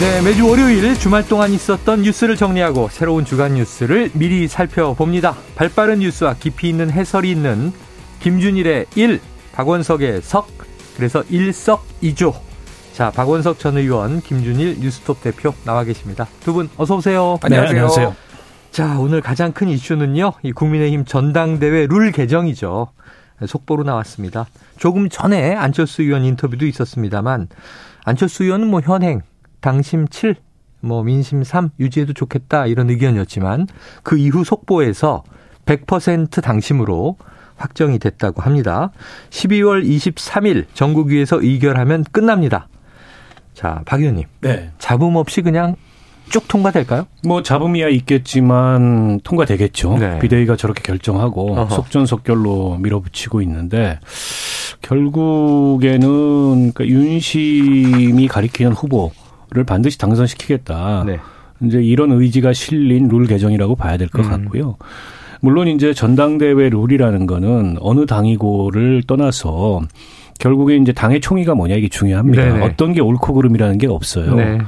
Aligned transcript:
네, 0.00 0.20
매주 0.22 0.46
월요일 0.48 0.94
주말 0.98 1.26
동안 1.26 1.52
있었던 1.52 2.02
뉴스를 2.02 2.36
정리하고 2.36 2.88
새로운 2.90 3.24
주간 3.24 3.54
뉴스를 3.54 4.10
미리 4.12 4.48
살펴봅니다. 4.48 5.36
발빠른 5.54 6.00
뉴스와 6.00 6.34
깊이 6.34 6.68
있는 6.68 6.90
해설이 6.90 7.30
있는 7.30 7.72
김준일의 8.20 8.86
1, 8.96 9.20
박원석의 9.52 10.22
석, 10.22 10.48
그래서 10.96 11.22
일석이조. 11.30 12.34
자, 12.92 13.10
박원석 13.12 13.58
전 13.58 13.78
의원, 13.78 14.20
김준일 14.20 14.78
뉴스톱 14.80 15.22
대표 15.22 15.54
나와 15.64 15.84
계십니다. 15.84 16.26
두 16.44 16.52
분 16.52 16.68
어서 16.76 16.96
오세요. 16.96 17.38
안녕하세요. 17.40 17.72
네, 17.72 17.78
안녕하세요. 17.80 18.16
자, 18.72 18.98
오늘 18.98 19.20
가장 19.20 19.52
큰 19.52 19.68
이슈는요. 19.68 20.32
이 20.42 20.52
국민의힘 20.52 21.04
전당대회 21.04 21.86
룰 21.88 22.10
개정이죠. 22.12 22.88
속보로 23.46 23.84
나왔습니다. 23.84 24.46
조금 24.76 25.08
전에 25.08 25.54
안철수 25.54 26.02
의원 26.02 26.24
인터뷰도 26.24 26.66
있었습니다만 26.66 27.48
안철수 28.04 28.44
의원은 28.44 28.68
뭐 28.68 28.80
현행 28.80 29.22
당심 29.64 30.06
7, 30.08 30.36
뭐 30.82 31.02
민심 31.02 31.42
3 31.42 31.70
유지해도 31.80 32.12
좋겠다 32.12 32.66
이런 32.66 32.90
의견이었지만 32.90 33.66
그 34.02 34.18
이후 34.18 34.44
속보에서 34.44 35.24
100% 35.64 36.42
당심으로 36.42 37.16
확정이 37.56 37.98
됐다고 37.98 38.42
합니다. 38.42 38.90
12월 39.30 39.82
23일 39.82 40.66
전국위에서 40.74 41.40
의결하면 41.40 42.04
끝납니다. 42.12 42.68
자, 43.54 43.80
박 43.86 44.00
의원님. 44.00 44.24
네. 44.42 44.70
잡음 44.78 45.16
없이 45.16 45.40
그냥 45.40 45.76
쭉 46.28 46.46
통과될까요? 46.46 47.06
뭐 47.26 47.42
잡음이야 47.42 47.88
있겠지만 47.88 49.20
통과되겠죠. 49.24 49.96
네. 49.96 50.18
비대위가 50.18 50.56
저렇게 50.56 50.82
결정하고 50.82 51.56
어허. 51.56 51.74
속전속결로 51.74 52.80
밀어붙이고 52.82 53.40
있는데 53.40 53.98
결국에는 54.82 56.02
그러니까 56.74 56.84
윤심이 56.86 58.28
가리키는 58.28 58.72
후보 58.72 59.10
를 59.54 59.64
반드시 59.64 59.98
당선시키겠다. 59.98 61.04
네. 61.06 61.18
이제 61.62 61.80
이런 61.80 62.10
의지가 62.10 62.52
실린 62.52 63.06
룰 63.06 63.26
개정이라고 63.26 63.76
봐야 63.76 63.96
될것 63.96 64.24
음. 64.24 64.30
같고요. 64.30 64.76
물론 65.40 65.68
이제 65.68 65.94
전당대회 65.94 66.70
룰이라는 66.70 67.26
거는 67.26 67.76
어느 67.80 68.04
당이고를 68.06 69.04
떠나서 69.06 69.82
결국에 70.40 70.76
이제 70.76 70.92
당의 70.92 71.20
총의가 71.20 71.54
뭐냐 71.54 71.76
이게 71.76 71.88
중요합니다. 71.88 72.44
네네. 72.44 72.64
어떤 72.64 72.92
게 72.92 73.00
옳고 73.00 73.34
그름이라는 73.34 73.78
게 73.78 73.86
없어요. 73.86 74.34
네. 74.34 74.58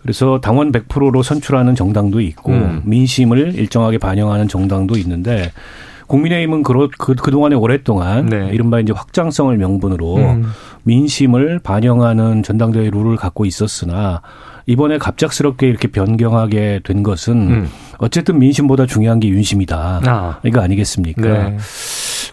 그래서 0.00 0.40
당원 0.40 0.72
100%로 0.72 1.22
선출하는 1.22 1.76
정당도 1.76 2.20
있고 2.20 2.50
음. 2.50 2.82
민심을 2.84 3.54
일정하게 3.54 3.98
반영하는 3.98 4.48
정당도 4.48 4.96
있는데 4.98 5.52
국민의힘은 6.08 6.62
그, 6.62 6.88
그, 6.98 7.14
그동안에 7.14 7.54
오랫동안 7.54 8.26
네. 8.26 8.50
이른바 8.52 8.80
이제 8.80 8.92
확장성을 8.92 9.56
명분으로 9.56 10.16
음. 10.16 10.46
민심을 10.84 11.60
반영하는 11.60 12.42
전당대회 12.42 12.90
룰을 12.90 13.16
갖고 13.16 13.44
있었으나 13.44 14.20
이번에 14.66 14.98
갑작스럽게 14.98 15.68
이렇게 15.68 15.88
변경하게 15.88 16.80
된 16.84 17.02
것은 17.02 17.34
음. 17.50 17.68
어쨌든 17.98 18.38
민심보다 18.38 18.86
중요한 18.86 19.18
게 19.20 19.28
윤심이다. 19.28 20.00
아. 20.04 20.38
이거 20.44 20.60
아니겠습니까? 20.60 21.20
네. 21.22 21.56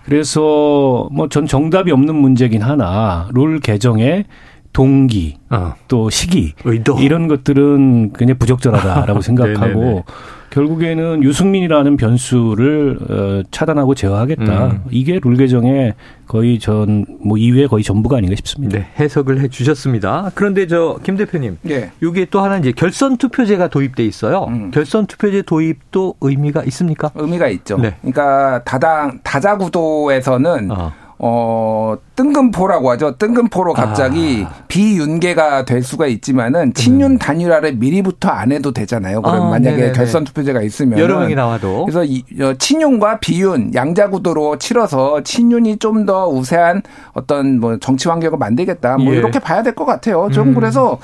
그래서 0.06 1.08
뭐 1.12 1.28
전 1.30 1.46
정답이 1.46 1.92
없는 1.92 2.16
문제긴 2.16 2.62
하나 2.62 3.28
룰 3.34 3.60
개정에 3.60 4.26
동기 4.74 5.38
어. 5.50 5.74
또 5.88 6.10
시기 6.10 6.54
의도. 6.64 6.98
이런 7.00 7.28
것들은 7.28 8.14
그냥 8.14 8.38
부적절하다라고 8.38 9.22
생각하고 9.22 10.04
결국에는 10.52 11.22
유승민이라는 11.24 11.96
변수를 11.98 12.98
어, 13.08 13.44
차단하고 13.52 13.94
제어하겠다. 13.94 14.66
음. 14.68 14.82
이게 14.90 15.20
룰 15.24 15.38
개정의 15.38 15.94
거의 16.28 16.58
전 16.60 17.06
뭐 17.22 17.38
이외 17.38 17.68
거의 17.68 17.84
전부가 17.84 18.18
아닌가 18.18 18.36
싶습니다. 18.36 18.80
네, 18.80 18.88
해석을 19.00 19.42
해 19.42 19.48
주셨습니다. 19.48 20.32
그런데 20.34 20.66
저 20.66 20.98
김 21.04 21.18
대표님, 21.18 21.58
네. 21.62 21.92
이게 22.02 22.26
또 22.26 22.40
하나 22.42 22.58
이제 22.58 22.72
결선 22.72 23.18
투표제가 23.18 23.68
도입돼 23.68 24.04
있어요. 24.06 24.46
음. 24.48 24.72
결선 24.72 25.06
투표제 25.06 25.44
도입도 25.44 26.16
의미가 26.22 26.64
있습니까? 26.66 27.12
의미가 27.14 27.48
있죠. 27.50 27.78
네. 27.78 27.96
그러니까 28.02 28.64
다당 28.64 29.20
다자 29.24 29.58
구도에서는 29.58 30.72
어. 30.72 30.92
어, 31.22 31.98
뜬금포라고 32.16 32.90
하죠. 32.92 33.18
뜬금포로 33.18 33.74
갑자기 33.74 34.46
아. 34.50 34.54
비윤계가 34.70 35.66
될 35.66 35.84
수가 35.84 36.08
있지만은 36.08 36.74
친윤 36.74 37.12
음. 37.12 37.18
단일화를 37.18 37.74
미리부터 37.76 38.30
안 38.30 38.54
해도 38.54 38.72
되잖아요. 38.72 39.22
그럼 39.22 39.48
아, 39.48 39.50
만약에 39.50 39.76
네네네. 39.76 39.92
결선 39.94 40.24
투표제가 40.24 40.62
있으면 40.62 40.98
여러 40.98 41.20
명이 41.20 41.36
나와도 41.36 41.84
그래서 41.86 42.06
이, 42.06 42.24
어, 42.42 42.54
친윤과 42.58 43.20
비윤 43.20 43.74
양자 43.76 44.10
구도로 44.10 44.58
치러서 44.60 45.22
친윤이 45.24 45.78
좀 45.78 46.06
더 46.06 46.30
우세한 46.30 46.82
어떤 47.12 47.60
뭐 47.60 47.78
정치 47.80 48.08
환경을 48.08 48.38
만들겠다. 48.38 48.98
뭐 48.98 49.14
예. 49.14 49.18
이렇게 49.18 49.40
봐야 49.40 49.62
될 49.62 49.76
것 49.76 49.86
같아요. 49.86 50.30
좀 50.32 50.50
음. 50.50 50.54
그래서 50.56 50.98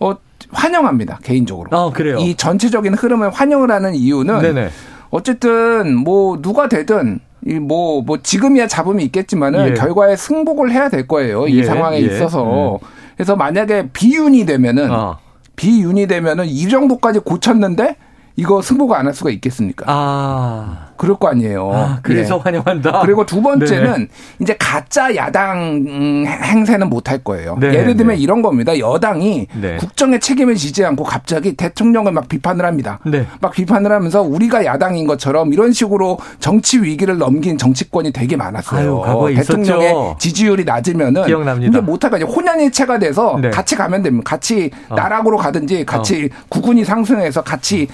어 0.00 0.14
환영합니다 0.50 1.20
개인적으로. 1.22 1.68
아, 1.76 1.90
그래요. 1.92 2.16
이 2.18 2.34
전체적인 2.34 2.94
흐름을 2.94 3.30
환영을 3.30 3.70
하는 3.70 3.94
이유는 3.94 4.40
네네. 4.42 4.70
어쨌든 5.10 5.94
뭐 5.96 6.42
누가 6.42 6.68
되든 6.68 7.20
이뭐뭐 7.46 8.02
뭐 8.02 8.18
지금이야 8.22 8.66
잡음이 8.68 9.04
있겠지만은 9.04 9.68
예. 9.70 9.74
결과에 9.74 10.16
승복을 10.16 10.72
해야 10.72 10.88
될 10.88 11.06
거예요. 11.06 11.46
이 11.46 11.58
예. 11.58 11.64
상황에 11.64 11.96
예. 11.96 12.00
있어서. 12.06 12.74
음. 12.74 12.78
그래서 13.16 13.36
만약에 13.36 13.90
비윤이 13.92 14.46
되면은 14.46 14.90
어. 14.90 15.18
비윤이 15.56 16.06
되면은 16.06 16.46
이 16.46 16.68
정도까지 16.68 17.20
고쳤는데 17.20 17.96
이거 18.36 18.60
승복을 18.62 18.96
안 18.96 19.06
할 19.06 19.14
수가 19.14 19.30
있겠습니까? 19.30 19.84
아. 19.86 20.88
그럴 20.96 21.16
거 21.16 21.28
아니에요. 21.28 21.70
아, 21.72 21.98
그래서 22.02 22.36
예. 22.36 22.40
환영한다. 22.42 23.00
그리고 23.00 23.26
두 23.26 23.42
번째는 23.42 24.00
네 24.00 24.08
이제 24.40 24.56
가짜 24.58 25.14
야당 25.16 25.84
행세는 25.86 26.88
못 26.90 27.04
할 27.10 27.18
거예요. 27.18 27.56
네 27.60 27.66
예를 27.74 27.96
들면 27.96 28.16
네. 28.16 28.22
이런 28.22 28.40
겁니다. 28.40 28.78
여당이 28.78 29.46
네. 29.60 29.76
국정의 29.76 30.20
책임을 30.20 30.54
지지 30.54 30.84
않고 30.84 31.04
갑자기 31.04 31.54
대통령을 31.54 32.12
막 32.12 32.28
비판을 32.28 32.64
합니다. 32.64 32.98
네. 33.04 33.26
막 33.40 33.52
비판을 33.52 33.92
하면서 33.92 34.22
우리가 34.22 34.64
야당인 34.64 35.06
것처럼 35.06 35.52
이런 35.52 35.72
식으로 35.72 36.18
정치 36.40 36.80
위기를 36.80 37.18
넘긴 37.18 37.58
정치권이 37.58 38.12
되게 38.12 38.36
많았어요. 38.36 39.02
아유, 39.04 39.34
대통령의 39.36 39.88
있었죠. 39.90 40.16
지지율이 40.18 40.64
낮으면은 40.64 41.24
기억납니다. 41.26 41.72
근데 41.72 41.84
못할 41.84 42.10
거죠. 42.10 42.24
혼연일체가 42.26 42.98
돼서 42.98 43.38
네. 43.40 43.50
같이 43.50 43.76
가면 43.76 44.02
됩니다. 44.02 44.24
같이 44.24 44.70
어. 44.88 44.94
나락으로 44.94 45.36
가든지 45.36 45.84
같이 45.84 46.30
어. 46.32 46.44
구군이 46.48 46.84
상승해서 46.84 47.42
같이 47.42 47.86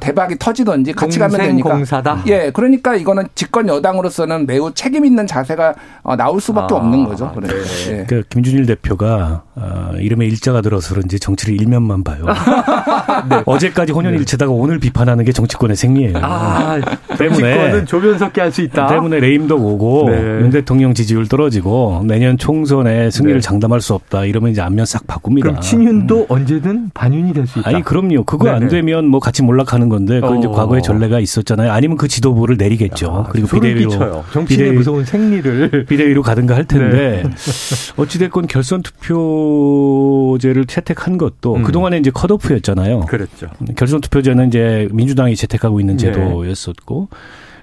대박이 0.00 0.38
터지든지 0.38 0.92
같이 0.92 1.18
가면 1.18 1.38
되니까. 1.38 1.70
공사다. 1.70 2.22
예, 2.26 2.47
그러니까 2.52 2.94
이거는 2.94 3.24
집권 3.34 3.68
여당으로서는 3.68 4.46
매우 4.46 4.72
책임 4.72 5.04
있는 5.04 5.26
자세가 5.26 5.74
어, 6.02 6.16
나올 6.16 6.40
수밖에 6.40 6.74
아, 6.74 6.78
없는 6.78 7.04
거죠. 7.04 7.30
그래. 7.34 7.48
네. 7.88 8.04
그 8.08 8.22
김준일 8.30 8.66
대표가 8.66 9.42
어, 9.54 9.90
이름에 9.98 10.26
일자가 10.26 10.60
들어서 10.60 10.94
그런지 10.94 11.18
정치를 11.18 11.60
일면만 11.60 12.04
봐요. 12.04 12.24
네. 13.28 13.42
어제까지 13.44 13.92
혼연일체다가 13.92 14.52
네. 14.52 14.58
오늘 14.58 14.78
비판하는 14.78 15.24
게 15.24 15.32
정치권의 15.32 15.76
생리예요. 15.76 16.14
아, 16.22 16.78
때문에 17.18 17.84
조변석기 17.84 18.40
할수 18.40 18.62
있다. 18.62 18.86
때문에 18.86 19.18
레임도 19.20 19.56
오고 19.56 20.10
네. 20.10 20.16
윤 20.42 20.50
대통령 20.50 20.94
지지율 20.94 21.26
떨어지고 21.26 22.02
내년 22.06 22.38
총선에 22.38 23.10
승리를 23.10 23.40
네. 23.40 23.44
장담할 23.44 23.80
수 23.80 23.94
없다. 23.94 24.24
이러면 24.24 24.52
이제 24.52 24.60
안면 24.62 24.86
싹 24.86 25.06
바꿉니다. 25.06 25.48
그럼 25.48 25.60
친윤도 25.60 26.16
음. 26.20 26.26
언제든 26.28 26.90
반윤이 26.94 27.32
될 27.32 27.48
수 27.48 27.58
있다. 27.60 27.70
아니 27.70 27.82
그럼요. 27.82 28.24
그거 28.24 28.44
네네. 28.44 28.56
안 28.56 28.68
되면 28.68 29.06
뭐 29.06 29.20
같이 29.20 29.42
몰락하는 29.42 29.88
건데 29.88 30.20
그 30.20 30.26
어. 30.28 30.36
이제 30.36 30.46
과거의 30.48 30.82
전례가 30.82 31.18
있었잖아요. 31.18 31.72
아니면 31.72 31.96
그 31.96 32.06
지도부 32.08 32.37
를 32.46 32.56
내리겠죠. 32.56 33.10
아, 33.10 33.22
그리고 33.30 33.48
비대위로 33.48 34.24
정치의 34.32 34.72
무서운 34.72 35.04
생리를 35.04 35.86
비대위로 35.88 36.22
가든가 36.22 36.54
할 36.54 36.64
텐데 36.64 37.22
네. 37.24 37.30
어찌됐건 37.96 38.46
결선 38.46 38.82
투표제를 38.82 40.66
채택한 40.66 41.18
것도 41.18 41.56
음. 41.56 41.62
그 41.62 41.72
동안에 41.72 41.98
이제 41.98 42.10
컷오프였잖아요. 42.10 43.00
그렇죠. 43.00 43.48
결선 43.76 44.00
투표제는 44.00 44.48
이제 44.48 44.88
민주당이 44.92 45.36
채택하고 45.36 45.80
있는 45.80 45.96
네. 45.96 46.04
제도였었고 46.04 47.08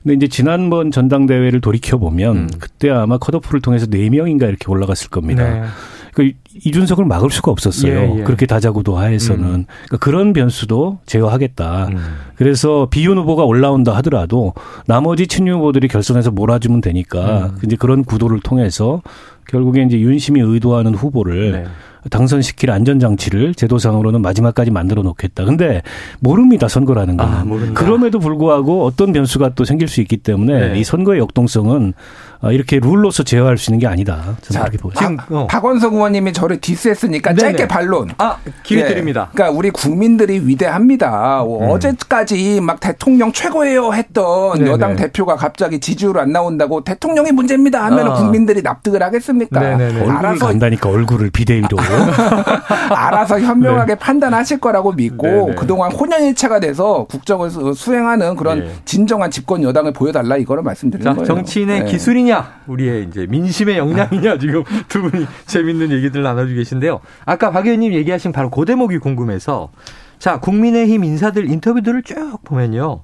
근데 0.04 0.16
이제 0.16 0.28
지난번 0.28 0.92
전당대회를 0.92 1.62
돌이켜 1.62 1.98
보면 1.98 2.38
음. 2.38 2.50
그때 2.60 2.92
아마 2.92 3.18
컷오프를 3.18 3.62
통해서 3.62 3.88
4명인가 3.88 4.44
이렇게 4.44 4.66
올라갔을 4.68 5.10
겁니다. 5.10 5.66
네. 6.16 6.32
그 6.32 6.32
이준석을 6.64 7.06
막을 7.06 7.30
수가 7.30 7.52
없었어요. 7.52 7.94
예, 7.94 8.20
예. 8.20 8.24
그렇게 8.24 8.46
다자구도 8.46 8.98
하에서는 8.98 9.44
음. 9.44 9.66
그러니까 9.68 9.98
그런 10.00 10.34
변수도 10.34 11.00
제어하겠다. 11.06 11.88
음. 11.88 11.98
그래서 12.36 12.88
비윤 12.90 13.18
후보가 13.18 13.44
올라온다 13.44 13.96
하더라도 13.98 14.54
나머지 14.88 15.28
친윤 15.28 15.58
후보들이 15.58 15.88
결선에서 15.90 16.32
몰아주면 16.32 16.82
되니까 16.82 17.48
음. 17.48 17.58
이제 17.66 17.76
그런 17.76 18.04
구도를 18.04 18.40
통해서 18.40 19.02
결국에 19.48 19.84
이제 19.84 20.00
윤심이 20.00 20.40
의도하는 20.40 20.96
후보를 20.96 21.52
네. 21.52 21.66
당선시킬 22.10 22.70
안전장치를 22.72 23.56
제도상으로는 23.56 24.22
마지막까지 24.22 24.72
만들어 24.72 25.02
놓겠다. 25.02 25.44
근데 25.46 25.82
모릅니다. 26.20 26.68
선거라는 26.68 27.18
거는. 27.18 27.34
아, 27.34 27.74
그럼에도 27.74 28.20
불구하고 28.20 28.86
어떤 28.86 29.12
변수가 29.12 29.56
또 29.56 29.66
생길 29.66 29.88
수 29.88 30.02
있기 30.02 30.18
때문에 30.18 30.74
네. 30.74 30.80
이 30.80 30.84
선거의 30.84 31.20
역동성은 31.20 31.94
어, 31.94 31.94
이렇게 32.52 32.80
룰로서 32.80 33.24
제어할 33.24 33.58
수 33.58 33.72
있는 33.72 33.80
게 33.80 33.88
아니다. 33.88 34.36
저는 34.42 34.62
그렇게 34.62 34.78
보고 34.78 34.94
지금 34.94 35.18
어. 35.30 35.48
박원석 35.48 35.94
의원님이 35.94 36.34
저를 36.34 36.60
디스했으니까 36.60 37.34
네네. 37.34 37.52
짧게 37.52 37.68
반론. 37.68 38.10
아 38.18 38.38
기회 38.64 38.84
네. 38.84 38.90
드립니다. 38.90 39.30
그러니까 39.34 39.58
우리 39.58 39.72
국민들이 39.72 40.40
위대합니다. 40.46 41.44
음. 41.44 41.70
어제까지 41.70 42.62
막 42.62 42.80
대통령 42.80 43.32
최고예요 43.32 43.94
했던 43.94 44.58
네네. 44.60 44.72
여당 44.72 44.96
대표가 44.96 45.36
갑자기 45.36 45.80
지지율 45.80 46.20
안 46.20 46.32
나온다고 46.32 46.84
대통령이 46.84 47.32
문제입니다 47.32 47.84
하면 47.86 48.12
아. 48.12 48.14
국민들이 48.16 48.62
납득을 48.62 49.02
하겠습니까? 49.02 49.60
네네네. 49.60 50.10
알아서 50.10 50.48
간다니까 50.48 50.90
얼굴을 50.90 51.30
비대위로 51.32 51.78
알아서 52.94 53.40
현명하게 53.40 53.94
네. 53.94 54.00
판단하실 54.00 54.60
거라고 54.60 54.92
믿고 54.94 55.28
네네. 55.28 55.56
그동안 55.56 55.92
혼연일체가 55.92 56.60
돼서 56.60 57.06
국정을 57.10 57.50
수행하는 57.76 58.36
그런 58.36 58.60
네. 58.60 58.72
진정한 58.86 59.32
집권 59.32 59.64
여당을 59.64 59.94
보여달라 59.94 60.38
이거를 60.38 60.64
말씀드리는 60.64 61.12
자, 61.12 61.16
거예요. 61.16 61.26
정치인의 61.26 61.80
네. 61.82 61.86
기술이냐 61.86 62.25
역량이냐, 62.26 62.62
우리의 62.68 63.06
이제 63.06 63.26
민심의 63.28 63.78
역량이냐, 63.78 64.38
지금 64.40 64.64
두 64.88 65.02
분이 65.02 65.26
재밌는 65.46 65.92
얘기들 65.92 66.24
나눠주고 66.24 66.58
계신데요. 66.58 67.00
아까 67.26 67.52
박 67.52 67.66
의원님 67.66 67.94
얘기하신 67.94 68.32
바로 68.32 68.50
그 68.50 68.66
대목이 68.66 68.98
궁금해서, 68.98 69.72
자, 70.18 70.40
국민의힘 70.40 71.04
인사들 71.04 71.50
인터뷰들을 71.50 72.04
쭉 72.04 72.40
보면요. 72.44 73.04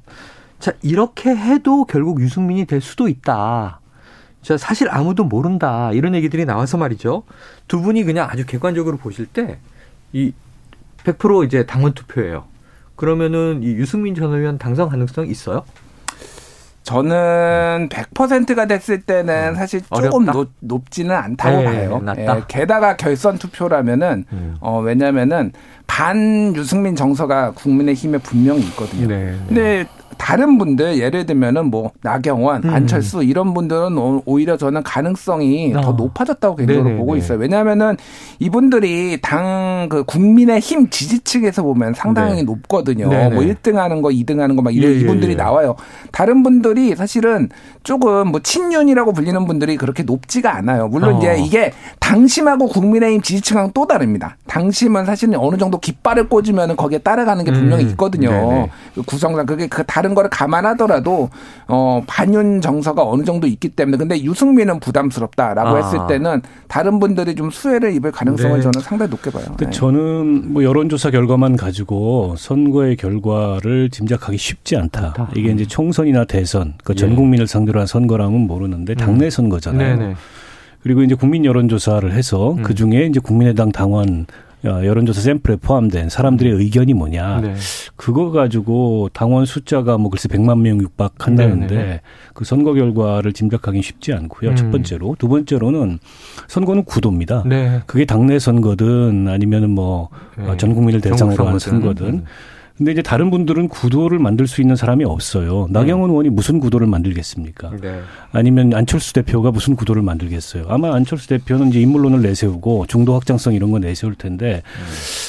자, 0.59 0.73
이렇게 0.81 1.35
해도 1.35 1.85
결국 1.85 2.19
유승민이 2.21 2.65
될 2.65 2.81
수도 2.81 3.07
있다. 3.07 3.79
자, 4.41 4.57
사실 4.57 4.89
아무도 4.89 5.23
모른다. 5.23 5.91
이런 5.93 6.15
얘기들이 6.15 6.45
나와서 6.45 6.77
말이죠. 6.77 7.23
두 7.67 7.81
분이 7.81 8.03
그냥 8.03 8.27
아주 8.29 8.45
객관적으로 8.45 8.97
보실 8.97 9.27
때, 9.27 9.59
이 10.13 10.33
100% 11.03 11.45
이제 11.45 11.65
당원 11.65 11.93
투표예요. 11.93 12.45
그러면은 12.95 13.61
이 13.63 13.67
유승민 13.73 14.13
전 14.15 14.33
의원 14.33 14.57
당선 14.57 14.89
가능성 14.89 15.27
있어요? 15.27 15.63
저는 16.83 17.89
100%가 17.89 18.65
됐을 18.65 19.01
때는 19.01 19.49
음. 19.49 19.55
사실 19.55 19.81
조금 19.81 20.25
높, 20.25 20.49
높지는 20.59 21.15
않다고 21.15 21.57
네, 21.57 21.65
봐요. 21.65 22.01
예, 22.17 22.41
게다가 22.47 22.97
결선 22.97 23.37
투표라면은 23.37 24.25
음. 24.31 24.55
어 24.61 24.79
왜냐면은 24.79 25.51
반 25.85 26.55
유승민 26.55 26.95
정서가 26.95 27.51
국민의힘에 27.51 28.17
분명히 28.19 28.61
있거든요. 28.63 29.07
네, 29.07 29.31
네. 29.31 29.37
근데 29.47 29.85
다른 30.21 30.59
분들 30.59 30.99
예를 30.99 31.25
들면은 31.25 31.71
뭐 31.71 31.91
나경원, 32.03 32.63
음. 32.63 32.69
안철수 32.69 33.23
이런 33.23 33.55
분들은 33.55 34.21
오히려 34.25 34.55
저는 34.55 34.83
가능성이 34.83 35.73
어. 35.75 35.81
더 35.81 35.91
높아졌다고 35.93 36.57
개인적으로 36.57 36.83
네네네. 36.83 36.99
보고 36.99 37.15
있어요. 37.17 37.39
왜냐하면은 37.39 37.97
이분들이 38.39 39.19
당 39.21 39.71
그 39.89 40.03
국민의 40.03 40.59
힘 40.59 40.89
지지층에서 40.89 41.63
보면 41.63 41.93
상당히 41.95 42.35
네. 42.35 42.43
높거든요. 42.43 43.09
네네. 43.09 43.35
뭐 43.35 43.43
1등 43.43 43.75
하는 43.75 44.01
거, 44.01 44.09
2등 44.09 44.37
하는 44.37 44.55
거 44.55 44.61
막 44.61 44.75
이런 44.75 44.91
예, 44.91 44.95
예, 44.95 44.99
이분들이 44.99 45.31
예. 45.31 45.35
나와요. 45.35 45.75
다른 46.11 46.43
분들이 46.43 46.95
사실은 46.95 47.49
조금 47.83 48.27
뭐 48.27 48.39
친윤이라고 48.41 49.13
불리는 49.13 49.45
분들이 49.47 49.75
그렇게 49.77 50.03
높지가 50.03 50.55
않아요. 50.55 50.87
물론 50.87 51.15
어. 51.15 51.17
이제 51.17 51.37
이게 51.39 51.73
당심하고 51.99 52.67
국민의힘 52.67 53.21
지지층하고 53.21 53.71
또 53.73 53.87
다릅니다. 53.87 54.37
당심은 54.47 55.05
사실은 55.05 55.35
어느 55.37 55.57
정도 55.57 55.79
깃발을 55.79 56.29
꽂으면 56.29 56.75
거기에 56.75 56.99
따라가는 56.99 57.43
게 57.43 57.51
분명히 57.51 57.85
음. 57.85 57.89
있거든요. 57.89 58.69
음. 58.95 59.03
구성상 59.05 59.45
그게 59.47 59.67
그 59.67 59.83
다른 59.85 60.10
거를 60.15 60.29
감안하더라도 60.29 61.29
어 61.67 62.03
반윤 62.07 62.61
정서가 62.61 63.03
어느 63.03 63.23
정도 63.23 63.47
있기 63.47 63.69
때문에 63.69 63.97
근데 63.97 64.21
유승민은 64.21 64.79
부담스럽다라고 64.79 65.69
아. 65.69 65.75
했을 65.77 65.99
때는 66.07 66.41
다른 66.67 66.99
분들이 66.99 67.35
좀 67.35 67.49
수혜를 67.49 67.93
입을 67.95 68.11
가능성을 68.11 68.57
네. 68.57 68.61
저는 68.61 68.81
상당히 68.81 69.09
높게 69.09 69.29
봐요. 69.29 69.45
근데 69.49 69.65
네. 69.65 69.71
저는 69.71 70.53
뭐 70.53 70.63
여론조사 70.63 71.11
결과만 71.11 71.57
가지고 71.57 72.35
선거의 72.37 72.95
결과를 72.95 73.89
짐작하기 73.89 74.37
쉽지 74.37 74.77
않다. 74.77 75.01
않다. 75.01 75.29
이게 75.35 75.51
이제 75.51 75.65
총선이나 75.65 76.25
대선, 76.25 76.73
그전 76.83 77.11
예. 77.11 77.15
국민을 77.15 77.47
상대로 77.47 77.79
한 77.79 77.87
선거라면 77.87 78.41
모르는데 78.47 78.95
당내 78.95 79.25
음. 79.25 79.29
선거잖아요. 79.29 79.95
음. 79.95 80.15
그리고 80.83 81.03
이제 81.03 81.15
국민 81.15 81.45
여론조사를 81.45 82.11
해서 82.11 82.53
음. 82.53 82.63
그 82.63 82.73
중에 82.73 83.05
이제 83.05 83.19
국민의당 83.19 83.71
당원 83.71 84.25
어, 84.25 84.50
여론조사 84.63 85.21
샘플에 85.21 85.55
포함된 85.57 86.09
사람들의 86.09 86.53
의견이 86.53 86.93
뭐냐. 86.93 87.41
네. 87.41 87.55
그거 87.95 88.31
가지고 88.31 89.09
당원 89.13 89.45
숫자가 89.45 89.97
뭐 89.97 90.09
글쎄 90.09 90.27
100만 90.29 90.59
명 90.59 90.79
육박한다는데 90.79 91.67
네, 91.67 91.81
네, 91.81 91.87
네. 91.87 92.01
그 92.33 92.45
선거 92.45 92.73
결과를 92.73 93.33
짐작하기 93.33 93.81
쉽지 93.81 94.13
않고요. 94.13 94.51
음. 94.51 94.55
첫 94.55 94.71
번째로. 94.71 95.15
두 95.17 95.27
번째로는 95.27 95.99
선거는 96.47 96.83
구도입니다. 96.85 97.43
네. 97.45 97.81
그게 97.87 98.05
당내 98.05 98.39
선거든 98.39 99.27
아니면은 99.27 99.71
뭐전 99.71 100.57
네. 100.57 100.73
국민을 100.73 101.01
대상으로 101.01 101.47
한 101.47 101.59
선거든. 101.59 102.05
음. 102.05 102.25
근데 102.81 102.93
이제 102.93 103.03
다른 103.03 103.29
분들은 103.29 103.67
구도를 103.67 104.17
만들 104.17 104.47
수 104.47 104.59
있는 104.59 104.75
사람이 104.75 105.05
없어요. 105.05 105.67
나경원 105.69 106.09
네. 106.09 106.13
의원이 106.13 106.29
무슨 106.31 106.59
구도를 106.59 106.87
만들겠습니까? 106.87 107.73
네. 107.79 108.01
아니면 108.31 108.73
안철수 108.73 109.13
대표가 109.13 109.51
무슨 109.51 109.75
구도를 109.75 110.01
만들겠어요? 110.01 110.65
아마 110.67 110.95
안철수 110.95 111.27
대표는 111.27 111.69
이제 111.69 111.79
인물론을 111.79 112.23
내세우고 112.23 112.87
중도 112.87 113.13
확장성 113.13 113.53
이런 113.53 113.69
거 113.69 113.77
내세울 113.77 114.15
텐데 114.15 114.63
음. 114.65 114.85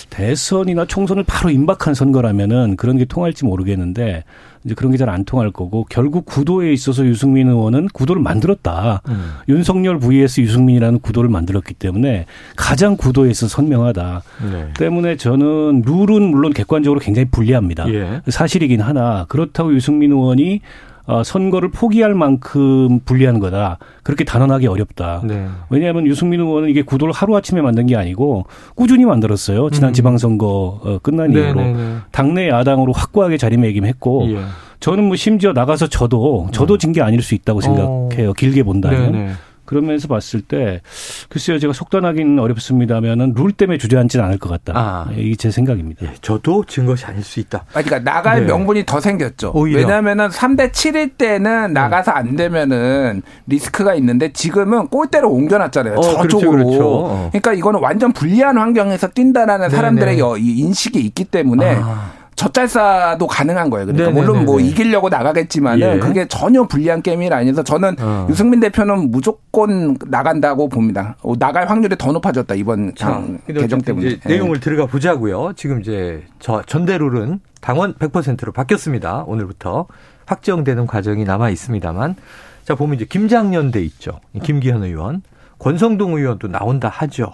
대선이나 0.08 0.86
총선을 0.86 1.24
바로 1.24 1.50
임박한 1.50 1.92
선거라면은 1.92 2.76
그런 2.76 2.96
게 2.96 3.04
통할지 3.04 3.44
모르겠는데 3.44 4.24
이제 4.64 4.74
그런 4.74 4.92
게 4.92 4.98
잘 4.98 5.08
안 5.08 5.24
통할 5.24 5.50
거고 5.50 5.84
결국 5.90 6.24
구도에 6.26 6.72
있어서 6.72 7.04
유승민 7.04 7.48
의원은 7.48 7.88
구도를 7.92 8.22
만들었다. 8.22 9.02
음. 9.08 9.32
윤석열 9.48 9.98
vs 9.98 10.40
유승민이라는 10.40 11.00
구도를 11.00 11.28
만들었기 11.28 11.74
때문에 11.74 12.26
가장 12.56 12.96
구도에 12.96 13.30
있어 13.30 13.48
선명하다. 13.48 14.22
네. 14.52 14.72
때문에 14.78 15.16
저는 15.16 15.82
룰은 15.84 16.22
물론 16.30 16.52
객관적으로 16.52 17.00
굉장히 17.00 17.28
불리합니다. 17.30 17.92
예. 17.92 18.22
사실이긴 18.28 18.80
하나 18.80 19.26
그렇다고 19.28 19.74
유승민 19.74 20.12
의원이 20.12 20.60
어, 21.06 21.22
선거를 21.24 21.70
포기할 21.70 22.14
만큼 22.14 23.00
불리한 23.04 23.40
거다. 23.40 23.78
그렇게 24.02 24.24
단언하기 24.24 24.66
어렵다. 24.66 25.22
네. 25.24 25.46
왜냐하면 25.70 26.06
유승민 26.06 26.40
의원은 26.40 26.68
이게 26.68 26.82
구도를 26.82 27.12
하루아침에 27.12 27.60
만든 27.60 27.86
게 27.86 27.96
아니고 27.96 28.46
꾸준히 28.74 29.04
만들었어요. 29.04 29.70
지난 29.70 29.90
음. 29.90 29.92
지방선거 29.94 30.80
어, 30.84 30.98
끝난 31.02 31.32
네, 31.32 31.40
이후로. 31.40 31.60
네, 31.60 31.72
네. 31.72 31.96
당내 32.12 32.48
야당으로 32.48 32.92
확고하게 32.92 33.36
자리매김했고 33.36 34.28
예. 34.32 34.38
저는 34.80 35.04
뭐 35.04 35.16
심지어 35.16 35.52
나가서 35.52 35.88
저도 35.88 36.48
저도 36.52 36.74
음. 36.74 36.78
진게 36.78 37.02
아닐 37.02 37.22
수 37.22 37.34
있다고 37.34 37.60
생각해요. 37.60 38.30
어. 38.30 38.32
길게 38.32 38.62
본다면. 38.62 39.36
네네. 39.72 39.80
그러면서 39.80 40.08
봤을 40.08 40.40
때 40.42 40.80
글쎄요 41.28 41.58
제가 41.58 41.72
속단하기는 41.72 42.38
어렵습니다면은 42.38 43.34
룰 43.34 43.52
때문에 43.52 43.78
주저앉지는 43.78 44.24
않을 44.24 44.38
것 44.38 44.48
같다. 44.48 44.72
아. 44.76 45.10
이게 45.16 45.34
제 45.36 45.50
생각입니다. 45.50 46.06
예, 46.06 46.14
저도 46.20 46.64
증 46.64 46.86
것이 46.86 47.04
아닐 47.06 47.22
수 47.22 47.40
있다. 47.40 47.64
그러니까 47.70 47.98
나갈 48.00 48.40
네. 48.40 48.46
명분이 48.46 48.84
더 48.86 49.00
생겼죠. 49.00 49.52
오히려. 49.54 49.80
왜냐하면은 49.80 50.28
3대 50.28 50.72
7일 50.72 51.16
때는 51.16 51.72
나가서 51.72 52.12
안 52.12 52.36
되면은 52.36 53.22
리스크가 53.46 53.94
있는데 53.96 54.32
지금은 54.32 54.88
골대로 54.88 55.30
옮겨놨잖아요. 55.30 55.94
어, 55.94 56.00
그렇죠, 56.00 56.38
저쪽으로. 56.38 56.50
그렇죠, 56.52 56.78
그렇죠. 56.78 57.28
그러니까 57.30 57.52
이거는 57.54 57.80
완전 57.80 58.12
불리한 58.12 58.58
환경에서 58.58 59.08
뛴다라는 59.08 59.70
사람들의 59.70 60.18
인식이 60.38 61.00
있기 61.00 61.24
때문에. 61.24 61.76
아. 61.82 62.21
젖잘싸도 62.42 63.26
가능한 63.26 63.70
거예요. 63.70 63.86
그러니까 63.86 64.10
네네네네. 64.10 64.26
물론 64.26 64.44
뭐 64.44 64.58
이기려고 64.58 65.08
나가겠지만은 65.08 65.96
예. 65.96 65.98
그게 66.00 66.26
전혀 66.26 66.64
불리한 66.64 67.02
게임이 67.02 67.28
아니어서 67.30 67.62
저는 67.62 67.96
어. 68.00 68.26
유승민 68.28 68.58
대표는 68.60 69.10
무조건 69.10 69.96
나간다고 70.08 70.68
봅니다. 70.68 71.16
어, 71.22 71.36
나갈 71.38 71.68
확률이 71.70 71.96
더 71.96 72.10
높아졌다 72.10 72.52
이번 72.56 72.94
자, 72.96 73.22
개정 73.46 73.80
때문에. 73.80 74.10
예. 74.10 74.18
내용을 74.26 74.58
들어가 74.60 74.86
보자고요. 74.86 75.52
지금 75.54 75.80
이제 75.80 76.24
저 76.40 76.62
전대룰은 76.62 77.40
당원 77.60 77.94
100%로 77.94 78.52
바뀌었습니다. 78.52 79.24
오늘부터 79.26 79.86
확정되는 80.26 80.86
과정이 80.86 81.24
남아 81.24 81.50
있습니다만 81.50 82.16
자 82.64 82.74
보면 82.74 82.96
이제 82.96 83.04
김장년대 83.04 83.80
있죠. 83.82 84.20
김기현 84.42 84.82
의원, 84.82 85.22
권성동 85.58 86.14
의원도 86.16 86.48
나온다 86.48 86.88
하죠. 86.88 87.32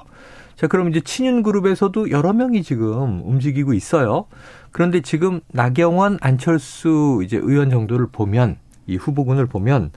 자, 0.59 0.67
그럼 0.67 0.89
이제 0.91 1.01
친윤 1.01 1.45
그룹에서도 1.45 2.11
여러 2.11 2.33
명이 2.33 2.65
지금 2.65 3.23
움직이고 3.25 3.75
있어요. 3.75 4.27
그런데 4.73 5.01
지금 5.03 5.41
나경원, 5.53 6.19
안철수 6.21 7.21
이제 7.25 7.37
의원 7.37 7.71
정도를 7.71 8.09
보면 8.11 8.57
이 8.89 8.97
후보군을 8.97 9.47
보면 9.47 9.93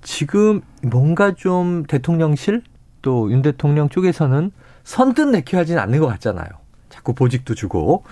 지금 0.00 0.60
뭔가 0.84 1.34
좀 1.34 1.82
대통령실 1.88 2.62
또 3.02 3.28
윤 3.32 3.42
대통령 3.42 3.88
쪽에서는 3.88 4.52
선뜻 4.84 5.28
내키하진 5.30 5.76
않는 5.76 5.98
것 5.98 6.06
같잖아요. 6.06 6.48
자꾸 6.88 7.12
보직도 7.12 7.56
주고. 7.56 8.04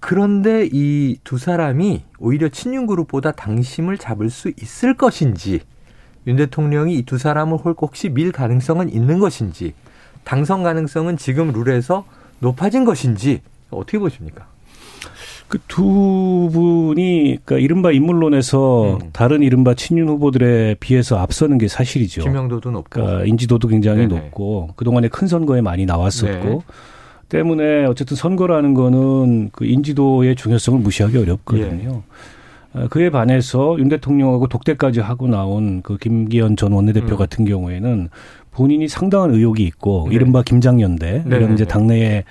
그런데 0.00 0.68
이 0.72 1.18
두 1.22 1.38
사람이 1.38 2.02
오히려 2.18 2.48
친윤 2.48 2.88
그룹보다 2.88 3.30
당심을 3.30 3.96
잡을 3.98 4.28
수 4.28 4.50
있을 4.60 4.94
것인지 4.94 5.60
윤 6.26 6.34
대통령이 6.34 6.96
이 6.96 7.02
두 7.04 7.16
사람을 7.16 7.58
혹시 7.58 8.08
밀 8.08 8.32
가능성은 8.32 8.88
있는 8.90 9.20
것인지 9.20 9.72
당선 10.26 10.64
가능성은 10.64 11.16
지금 11.16 11.52
룰에서 11.52 12.04
높아진 12.40 12.84
것인지 12.84 13.40
어떻게 13.70 13.98
보십니까? 13.98 14.46
그 15.48 15.58
두 15.68 16.50
분이 16.52 17.38
그러니까 17.44 17.58
이른바 17.58 17.92
인물론에서 17.92 18.94
음. 18.94 19.10
다른 19.12 19.42
이른바 19.42 19.74
친윤 19.74 20.08
후보들에 20.08 20.74
비해서 20.80 21.18
앞서는 21.18 21.58
게 21.58 21.68
사실이죠.知명도도 21.68 22.72
높고 22.72 22.88
그러니까 22.90 23.24
인지도도 23.24 23.68
굉장히 23.68 24.08
네네. 24.08 24.20
높고 24.20 24.70
그동안에 24.74 25.08
큰 25.08 25.28
선거에 25.28 25.60
많이 25.60 25.86
나왔었고 25.86 26.48
네. 26.48 26.58
때문에 27.28 27.84
어쨌든 27.84 28.16
선거라는 28.16 28.74
거는 28.74 29.50
그 29.52 29.64
인지도의 29.64 30.34
중요성을 30.34 30.80
무시하기 30.80 31.18
어렵거든요. 31.18 32.02
예. 32.76 32.86
그에 32.90 33.10
반해서 33.10 33.76
윤 33.78 33.88
대통령하고 33.88 34.48
독대까지 34.48 35.00
하고 35.00 35.28
나온 35.28 35.82
그 35.82 35.96
김기현 35.96 36.56
전 36.56 36.72
원내대표 36.72 37.14
음. 37.14 37.16
같은 37.16 37.44
경우에는 37.44 38.10
본인이 38.56 38.88
상당한 38.88 39.32
의혹이 39.32 39.62
있고 39.64 40.06
네. 40.08 40.16
이른바 40.16 40.42
김장연대 40.42 41.24
네. 41.26 41.36
이런 41.36 41.52
이제 41.52 41.66
당내에 41.66 42.24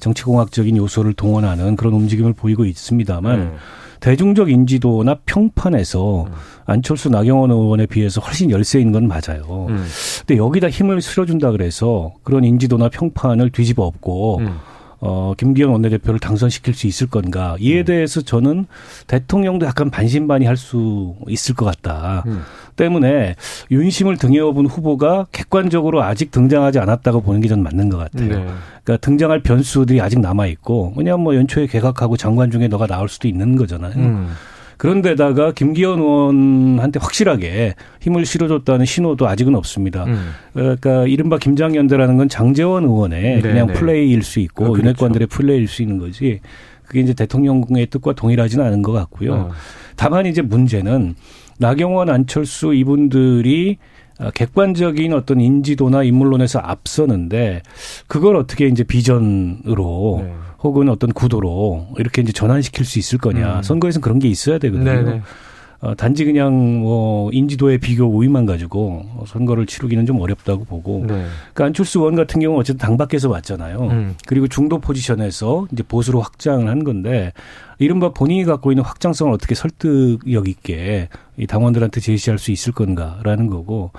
정치공학적인 0.00 0.76
요소를 0.76 1.14
동원하는 1.14 1.76
그런 1.76 1.94
움직임을 1.94 2.34
보이고 2.34 2.66
있습니다만 2.66 3.40
네. 3.40 3.52
대중적 4.00 4.50
인지도나 4.50 5.20
평판에서 5.24 6.24
음. 6.24 6.32
안철수 6.66 7.08
나경원 7.08 7.50
의원에 7.52 7.86
비해서 7.86 8.20
훨씬 8.20 8.50
열세인 8.50 8.92
건 8.92 9.08
맞아요. 9.08 9.66
음. 9.70 9.86
근데 10.18 10.36
여기다 10.36 10.68
힘을 10.68 11.00
실어준다 11.00 11.52
그래서 11.52 12.12
그런 12.22 12.44
인지도나 12.44 12.90
평판을 12.90 13.50
뒤집어 13.50 13.84
엎고 13.84 14.38
음. 14.40 14.58
어, 15.04 15.34
김기현 15.36 15.68
원내대표를 15.70 16.20
당선시킬 16.20 16.74
수 16.74 16.86
있을 16.86 17.08
건가. 17.08 17.56
이에 17.58 17.80
음. 17.80 17.84
대해서 17.84 18.20
저는 18.22 18.66
대통령도 19.08 19.66
약간 19.66 19.90
반신반의 19.90 20.46
할 20.46 20.56
수 20.56 21.16
있을 21.26 21.56
것 21.56 21.64
같다. 21.64 22.22
음. 22.26 22.42
때문에 22.76 23.34
윤심을 23.72 24.16
등에 24.16 24.38
업은 24.38 24.66
후보가 24.66 25.26
객관적으로 25.32 26.02
아직 26.04 26.30
등장하지 26.30 26.78
않았다고 26.78 27.20
보는 27.22 27.40
게 27.40 27.48
전 27.48 27.62
맞는 27.64 27.88
것 27.88 27.98
같아요. 27.98 28.28
네. 28.28 28.46
그러니까 28.84 28.96
등장할 29.04 29.40
변수들이 29.42 30.00
아직 30.00 30.20
남아 30.20 30.46
있고, 30.46 30.94
왜냐하면 30.96 31.24
뭐 31.24 31.34
연초에 31.34 31.66
개각하고 31.66 32.16
장관 32.16 32.50
중에 32.52 32.68
너가 32.68 32.86
나올 32.86 33.08
수도 33.08 33.26
있는 33.26 33.56
거잖아요. 33.56 33.92
음. 33.96 34.30
그런데다가 34.82 35.52
김기현 35.52 36.00
의원한테 36.00 36.98
확실하게 36.98 37.74
힘을 38.00 38.26
실어줬다는 38.26 38.84
신호도 38.84 39.28
아직은 39.28 39.54
없습니다. 39.54 40.06
음. 40.06 40.32
그러니까 40.54 41.06
이른바 41.06 41.38
김장연대라는 41.38 42.16
건 42.16 42.28
장재원 42.28 42.82
의원의 42.82 43.22
네네. 43.22 43.40
그냥 43.42 43.66
네. 43.68 43.74
플레이일 43.74 44.24
수 44.24 44.40
있고 44.40 44.64
아, 44.64 44.68
그렇죠. 44.70 44.82
윤핵관들의 44.82 45.28
플레이일 45.28 45.68
수 45.68 45.82
있는 45.82 45.98
거지. 45.98 46.40
그게 46.84 46.98
이제 46.98 47.14
대통령의 47.14 47.86
뜻과 47.90 48.14
동일하지는 48.14 48.64
않은 48.66 48.82
것 48.82 48.90
같고요. 48.90 49.34
어. 49.34 49.50
다만 49.94 50.26
이제 50.26 50.42
문제는 50.42 51.14
나경원, 51.60 52.10
안철수 52.10 52.74
이분들이 52.74 53.78
객관적인 54.34 55.12
어떤 55.12 55.40
인지도나 55.40 56.02
인물론에서 56.02 56.60
앞서는데 56.60 57.62
그걸 58.06 58.36
어떻게 58.36 58.66
이제 58.66 58.84
비전으로 58.84 60.20
네. 60.24 60.34
혹은 60.60 60.88
어떤 60.88 61.12
구도로 61.12 61.88
이렇게 61.98 62.22
이제 62.22 62.32
전환시킬 62.32 62.84
수 62.84 62.98
있을 62.98 63.18
거냐. 63.18 63.58
음. 63.58 63.62
선거에서는 63.62 64.02
그런 64.02 64.18
게 64.18 64.28
있어야 64.28 64.58
되거든요. 64.58 64.84
네네. 64.84 65.22
어, 65.82 65.96
단지 65.96 66.24
그냥 66.24 66.78
뭐 66.78 67.28
인지도의 67.32 67.78
비교 67.78 68.04
우위만 68.04 68.46
가지고 68.46 69.04
선거를 69.26 69.66
치르기는 69.66 70.06
좀 70.06 70.20
어렵다고 70.20 70.64
보고. 70.64 71.00
네. 71.00 71.26
그러니까 71.52 71.64
안철수 71.64 71.98
의원 71.98 72.14
같은 72.14 72.40
경우는 72.40 72.60
어쨌든 72.60 72.78
당 72.78 72.96
밖에서 72.96 73.28
왔잖아요. 73.28 73.80
음. 73.90 74.14
그리고 74.28 74.46
중도 74.46 74.78
포지션에서 74.78 75.66
이제 75.72 75.82
보수로 75.82 76.20
확장을 76.20 76.68
한 76.68 76.84
건데 76.84 77.32
이른바 77.78 78.10
본인이 78.10 78.44
갖고 78.44 78.70
있는 78.70 78.84
확장성을 78.84 79.32
어떻게 79.32 79.56
설득력 79.56 80.48
있게 80.48 81.08
이 81.38 81.46
당원들한테 81.46 82.00
제시할 82.00 82.38
수 82.38 82.50
있을 82.50 82.72
건가라는 82.72 83.46
거고 83.46 83.90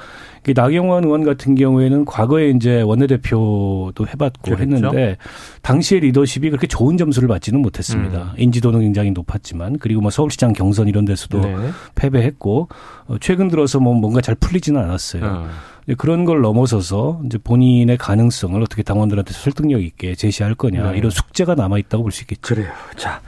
나경원 0.56 1.04
의원 1.06 1.24
같은 1.24 1.56
경우에는 1.56 2.06
과거에 2.06 2.50
이제 2.52 2.82
원내대표도 2.82 4.06
해봤고 4.08 4.42
그렇죠. 4.44 4.62
했는데 4.62 5.18
당시의 5.64 6.02
리더십이 6.02 6.50
그렇게 6.50 6.68
좋은 6.68 6.98
점수를 6.98 7.28
받지는 7.28 7.62
못했습니다. 7.62 8.34
음. 8.36 8.42
인지도는 8.42 8.82
굉장히 8.82 9.12
높았지만 9.12 9.80
그리고 9.80 10.02
뭐 10.02 10.12
서울시장 10.12 10.54
경선 10.54 10.88
이런 10.88 11.06
데서도 11.06 11.40
네. 11.40 11.56
패배했고 11.96 12.68
어, 13.08 13.16
최근 13.20 13.48
들어서 13.48 13.80
뭐 13.80 13.96
뭔가 13.96 14.22
잘 14.22 14.36
풀리지는 14.36 14.80
않았어요. 14.82 15.26
어. 15.26 15.50
그런 15.98 16.26
걸 16.26 16.42
넘어서서 16.42 17.22
이제 17.26 17.38
본인의 17.44 17.98
가능성을 17.98 18.62
어떻게 18.62 18.84
당원들한테 18.84 19.34
설득력 19.34 19.82
있게 19.84 20.14
제시할 20.16 20.54
거냐 20.56 20.92
네. 20.92 20.98
이런 21.00 21.10
숙제가 21.10 21.56
남아 21.56 21.80
있다고 21.80 22.04
볼 22.04 22.12
수 22.12 22.22
있겠죠. 22.24 22.42
그래요. 22.56 22.72
자. 22.96 23.22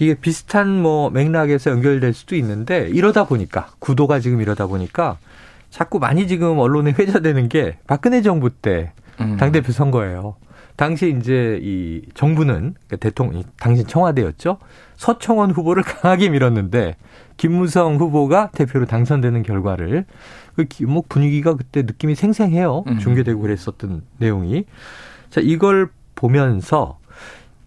이게 0.00 0.14
비슷한 0.14 0.80
뭐 0.80 1.10
맥락에서 1.10 1.70
연결될 1.70 2.14
수도 2.14 2.34
있는데 2.36 2.88
이러다 2.88 3.24
보니 3.24 3.41
까 3.46 3.68
구도가 3.78 4.20
지금 4.20 4.40
이러다 4.40 4.66
보니까 4.66 5.18
자꾸 5.70 5.98
많이 5.98 6.28
지금 6.28 6.58
언론에 6.58 6.92
회자되는 6.92 7.48
게 7.48 7.78
박근혜 7.86 8.22
정부 8.22 8.50
때 8.50 8.92
음. 9.20 9.36
당대표 9.36 9.72
선거예요. 9.72 10.36
당시 10.76 11.14
이제 11.18 11.58
이 11.62 12.02
정부는 12.14 12.74
그러니까 12.74 12.96
대통령 12.96 13.42
당시 13.58 13.84
청와대였죠. 13.84 14.58
서청원 14.96 15.50
후보를 15.50 15.82
강하게 15.84 16.28
밀었는데 16.28 16.96
김무성 17.36 17.96
후보가 17.96 18.50
대표로 18.52 18.86
당선되는 18.86 19.42
결과를 19.42 20.06
그뭐 20.56 21.04
분위기가 21.08 21.54
그때 21.54 21.82
느낌이 21.82 22.14
생생해요. 22.14 22.84
음. 22.86 22.98
중계되고 22.98 23.40
그랬었던 23.40 24.02
내용이. 24.18 24.64
자, 25.30 25.40
이걸 25.42 25.88
보면서 26.14 26.98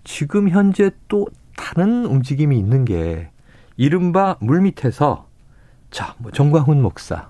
지금 0.03 0.49
현재 0.49 0.91
또 1.07 1.27
다른 1.57 2.05
움직임이 2.05 2.57
있는 2.57 2.85
게 2.85 3.29
이른바 3.77 4.37
물밑에서 4.39 5.27
자, 5.91 6.15
뭐 6.17 6.31
정광훈 6.31 6.81
목사, 6.81 7.29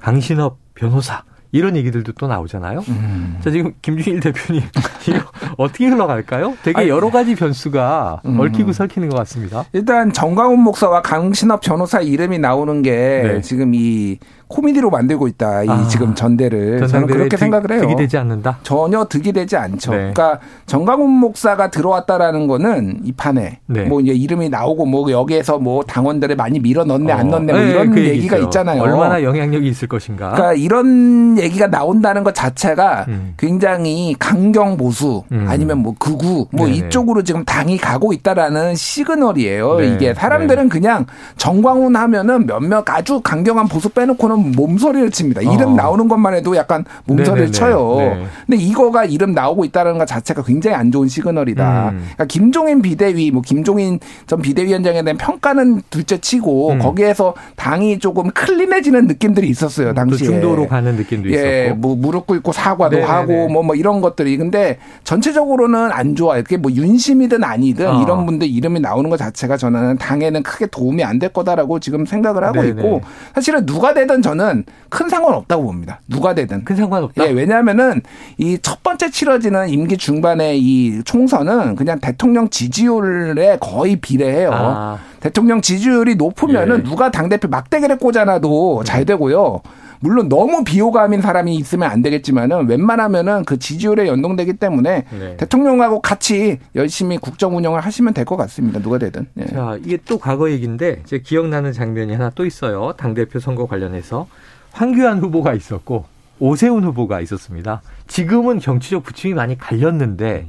강신업 0.00 0.58
변호사 0.74 1.24
이런 1.52 1.76
얘기들도 1.76 2.12
또 2.18 2.26
나오잖아요. 2.26 2.80
음. 2.88 3.38
자, 3.40 3.50
지금 3.50 3.74
김준일 3.80 4.18
대표님, 4.18 4.62
이거 5.08 5.20
어떻게 5.56 5.86
흘러갈까요? 5.86 6.56
되게 6.64 6.80
아니, 6.80 6.88
여러 6.88 7.10
가지 7.10 7.36
변수가 7.36 8.22
음. 8.26 8.40
얽히고 8.40 8.72
설키는 8.72 9.08
것 9.08 9.16
같습니다. 9.18 9.64
일단 9.72 10.12
정광훈 10.12 10.58
목사와 10.60 11.02
강신업 11.02 11.60
변호사 11.60 12.00
이름이 12.00 12.40
나오는 12.40 12.82
게 12.82 12.90
네. 12.90 13.40
지금 13.40 13.72
이 13.74 14.18
코미디로 14.48 14.90
만들고 14.90 15.28
있다. 15.28 15.64
이 15.64 15.68
아, 15.68 15.86
지금 15.88 16.14
전대를 16.14 16.86
저는 16.86 17.06
그렇게 17.06 17.30
득, 17.30 17.38
생각을 17.38 17.72
해요. 17.72 17.80
득이 17.80 17.96
되지 17.96 18.16
않는다. 18.18 18.58
전혀 18.62 19.04
득이 19.04 19.32
되지 19.32 19.56
않죠. 19.56 19.90
네. 19.90 19.96
그러니까 19.98 20.38
정강훈 20.66 21.10
목사가 21.10 21.70
들어왔다라는 21.70 22.46
거는 22.46 23.00
이 23.04 23.12
판에 23.12 23.60
네. 23.66 23.84
뭐 23.84 24.00
이제 24.00 24.12
이름이 24.12 24.50
나오고 24.50 24.86
뭐 24.86 25.10
여기에서 25.10 25.58
뭐 25.58 25.82
당원들을 25.82 26.36
많이 26.36 26.60
밀어 26.60 26.84
넣네 26.84 27.12
어. 27.12 27.16
안 27.16 27.30
넣네 27.30 27.52
뭐 27.52 27.60
네, 27.62 27.70
이런 27.70 27.90
그 27.90 28.04
얘기가 28.04 28.36
있죠. 28.36 28.46
있잖아요. 28.46 28.82
얼마나 28.82 29.22
영향력이 29.22 29.66
있을 29.68 29.88
것인가. 29.88 30.32
그러니까 30.32 30.54
이런 30.54 31.38
얘기가 31.38 31.66
나온다는 31.66 32.22
것 32.24 32.34
자체가 32.34 33.06
음. 33.08 33.34
굉장히 33.36 34.14
강경 34.18 34.76
보수 34.76 35.24
음. 35.32 35.46
아니면 35.48 35.78
뭐 35.78 35.94
극우 35.98 36.46
뭐 36.50 36.66
네네. 36.66 36.88
이쪽으로 36.88 37.22
지금 37.22 37.44
당이 37.44 37.78
가고 37.78 38.12
있다라는 38.12 38.74
시그널이에요. 38.74 39.76
네. 39.78 39.88
이게 39.88 40.14
사람들은 40.14 40.64
네. 40.64 40.68
그냥 40.68 41.06
정광훈 41.36 41.96
하면은 41.96 42.46
몇몇 42.46 42.84
아주 42.88 43.20
강경한 43.20 43.68
보수 43.68 43.88
빼놓고는 43.88 44.33
몸소리를 44.36 45.10
칩니다. 45.10 45.40
이름 45.40 45.72
어. 45.72 45.74
나오는 45.74 46.06
것만 46.06 46.34
해도 46.34 46.54
약간 46.56 46.84
몸소리를 47.06 47.50
네네네. 47.50 47.50
쳐요. 47.50 47.96
네. 47.98 48.24
근데 48.46 48.62
이거가 48.62 49.04
이름 49.06 49.32
나오고 49.32 49.64
있다는 49.64 49.98
것 49.98 50.06
자체가 50.06 50.42
굉장히 50.42 50.76
안 50.76 50.92
좋은 50.92 51.08
시그널이다. 51.08 51.88
음. 51.90 51.98
그러니까 51.98 52.24
김종인 52.26 52.82
비대위, 52.82 53.30
뭐 53.30 53.42
김종인 53.42 53.98
전 54.26 54.40
비대위원장에 54.42 55.02
대한 55.02 55.16
평가는 55.16 55.82
둘째 55.90 56.18
치고 56.18 56.72
음. 56.72 56.78
거기에서 56.78 57.34
당이 57.56 57.98
조금 57.98 58.30
클린해지는 58.30 59.06
느낌들이 59.06 59.48
있었어요. 59.48 59.88
음, 59.88 59.94
당시에. 59.94 60.26
중도로 60.26 60.68
가는 60.68 60.94
느낌도 60.96 61.30
예, 61.32 61.64
있었고. 61.66 61.78
뭐 61.80 61.96
무릎 61.96 62.26
꿇고 62.26 62.52
사과도 62.52 62.96
네네네. 62.96 63.10
하고 63.12 63.32
뭐뭐 63.48 63.62
뭐 63.62 63.74
이런 63.74 64.00
것들이 64.00 64.36
근데 64.36 64.78
전체적으로는 65.04 65.90
안 65.90 66.14
좋아요. 66.14 66.42
그게 66.42 66.56
뭐 66.58 66.70
윤심이든 66.70 67.42
아니든 67.42 67.88
어. 67.88 68.02
이런 68.02 68.26
분들 68.26 68.46
이름이 68.48 68.80
나오는 68.80 69.08
것 69.08 69.16
자체가 69.16 69.56
저는 69.56 69.96
당에는 69.98 70.42
크게 70.42 70.66
도움이 70.66 71.02
안 71.02 71.14
될 71.14 71.28
거다라고 71.32 71.78
지금 71.78 72.04
생각을 72.04 72.42
하고 72.42 72.60
네네. 72.60 72.68
있고 72.70 73.00
사실은 73.36 73.64
누가 73.66 73.94
되든 73.94 74.20
전 74.20 74.23
저는 74.24 74.64
큰 74.88 75.08
상관없다고 75.10 75.62
봅니다. 75.64 76.00
누가 76.08 76.34
되든. 76.34 76.64
큰 76.64 76.76
상관없다. 76.76 77.26
예, 77.26 77.30
왜냐하면은 77.30 78.00
이 78.38 78.58
첫 78.62 78.82
번째 78.82 79.10
치러지는 79.10 79.68
임기 79.68 79.98
중반의 79.98 80.58
이 80.58 81.02
총선은 81.04 81.76
그냥 81.76 81.98
대통령 82.00 82.48
지지율에 82.48 83.58
거의 83.60 83.96
비례해요. 83.96 84.50
아. 84.52 84.98
대통령 85.20 85.60
지지율이 85.60 86.14
높으면은 86.14 86.78
예. 86.78 86.82
누가 86.82 87.10
당대표 87.10 87.48
막대기를 87.48 87.98
꽂아놔도 87.98 88.84
잘 88.84 89.00
음. 89.02 89.06
되고요. 89.06 89.60
물론 90.00 90.28
너무 90.28 90.64
비호감인 90.64 91.20
사람이 91.22 91.54
있으면 91.56 91.90
안 91.90 92.02
되겠지만은 92.02 92.68
웬만하면은 92.68 93.44
그 93.44 93.58
지지율에 93.58 94.06
연동되기 94.06 94.54
때문에 94.54 95.04
네. 95.18 95.36
대통령하고 95.36 96.00
같이 96.02 96.58
열심히 96.74 97.16
국정 97.18 97.56
운영을 97.56 97.80
하시면 97.80 98.12
될 98.14 98.24
것 98.24 98.36
같습니다. 98.36 98.80
누가 98.80 98.98
되든. 98.98 99.26
네. 99.34 99.46
자, 99.46 99.76
이게 99.84 99.98
또 100.06 100.18
과거 100.18 100.50
얘기인데 100.50 101.02
제 101.04 101.18
기억나는 101.18 101.72
장면이 101.72 102.12
하나 102.14 102.30
또 102.34 102.46
있어요. 102.46 102.94
당 102.96 103.12
대표 103.14 103.38
선거 103.38 103.66
관련해서 103.66 104.26
황교안 104.72 105.18
후보가 105.20 105.52
있었고 105.54 106.06
오세훈 106.38 106.82
후보가 106.84 107.20
있었습니다. 107.20 107.82
지금은 108.08 108.60
정치적 108.60 109.04
부침이 109.04 109.34
많이 109.34 109.56
갈렸는데 109.56 110.46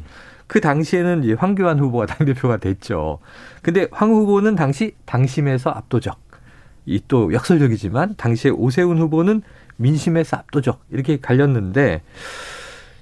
그 0.47 0.61
당시에는 0.61 1.23
이제 1.23 1.33
황교안 1.33 1.79
후보가 1.79 2.05
당 2.07 2.25
대표가 2.25 2.57
됐죠. 2.57 3.19
근데 3.61 3.87
황 3.91 4.09
후보는 4.11 4.55
당시 4.55 4.93
당심에서 5.05 5.69
압도적. 5.71 6.17
이 6.85 6.99
또 7.07 7.33
역설적이지만 7.33 8.15
당시에 8.17 8.51
오세훈 8.51 8.97
후보는 8.99 9.41
민심에서 9.77 10.37
압도적 10.37 10.81
이렇게 10.91 11.19
갈렸는데 11.19 12.01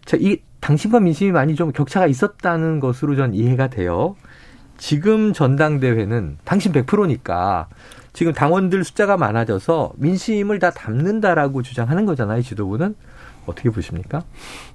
자, 0.05 0.17
이 0.19 0.37
당신과 0.59 0.99
민심이 0.99 1.31
많이 1.31 1.55
좀 1.55 1.71
격차가 1.71 2.07
있었다는 2.07 2.79
것으로 2.79 3.15
전 3.15 3.33
이해가 3.33 3.67
돼요. 3.67 4.15
지금 4.77 5.33
전당대회는 5.33 6.37
당신 6.43 6.71
100%니까 6.71 7.67
지금 8.13 8.31
당원들 8.33 8.83
숫자가 8.83 9.17
많아져서 9.17 9.93
민심을 9.97 10.59
다 10.59 10.71
담는다라고 10.71 11.61
주장하는 11.63 12.05
거잖아요, 12.05 12.41
지도부는. 12.41 12.95
어떻게 13.45 13.69
보십니까? 13.69 14.23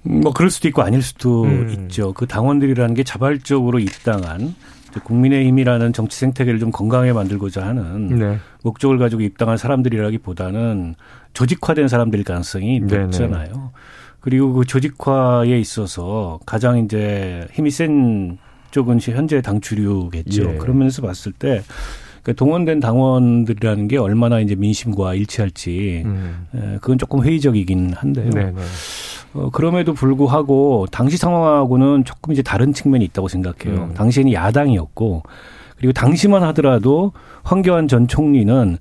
뭐 0.03 0.33
그럴 0.35 0.51
수도 0.51 0.69
있고 0.69 0.83
아닐 0.83 1.03
수도 1.03 1.45
음. 1.45 1.71
있죠. 1.71 2.13
그 2.13 2.27
당원들이라는 2.27 2.95
게 2.95 3.03
자발적으로 3.03 3.79
입당한 3.79 4.55
국민의힘이라는 4.93 5.93
정치 5.93 6.19
생태계를 6.19 6.59
좀 6.59 6.71
건강하게 6.71 7.13
만들고자 7.13 7.67
하는 7.67 8.09
네. 8.19 8.39
목적을 8.63 8.99
가지고 8.99 9.23
입당한 9.23 9.57
사람들이라기보다는 9.57 10.95
조직화된 11.35 11.89
사람들일 11.89 12.25
가능성이 12.25 12.81
높잖아요. 12.81 13.49
네네. 13.49 13.67
그리고 14.21 14.53
그 14.53 14.65
조직화에 14.65 15.59
있어서 15.61 16.41
가장 16.45 16.79
이제 16.79 17.47
힘이 17.53 17.71
센 17.71 18.39
쪽은 18.71 18.99
현재 19.01 19.41
당 19.41 19.61
주류겠죠. 19.61 20.55
예. 20.55 20.57
그런 20.59 20.79
면에서 20.79 21.03
봤을 21.03 21.33
때 21.33 21.63
그러니까 22.23 22.33
동원된 22.45 22.81
당원들이라는 22.81 23.89
게 23.89 23.97
얼마나 23.97 24.41
이제 24.41 24.55
민심과 24.57 25.15
일치할지 25.15 26.03
음. 26.05 26.47
그건 26.81 26.99
조금 26.99 27.23
회의적이긴 27.23 27.95
한데요. 27.95 28.31
네네. 28.31 28.53
어, 29.35 29.51
그럼에도 29.51 29.93
불구하고 29.95 30.87
당시 30.91 31.17
상황하고는 31.17 32.05
조금 32.05 32.33
이제 32.33 32.43
다른 32.43 32.73
측면이 32.73 33.05
있다고 33.07 33.29
생각해요. 33.29 33.85
음. 33.85 33.95
당시에는 33.95 34.33
야당이었고 34.33 35.23
그리고 35.77 35.93
당시만 35.93 36.43
하더라도 36.45 37.13
황교안 37.45 37.89
전 37.89 38.09
총리는 38.09 38.79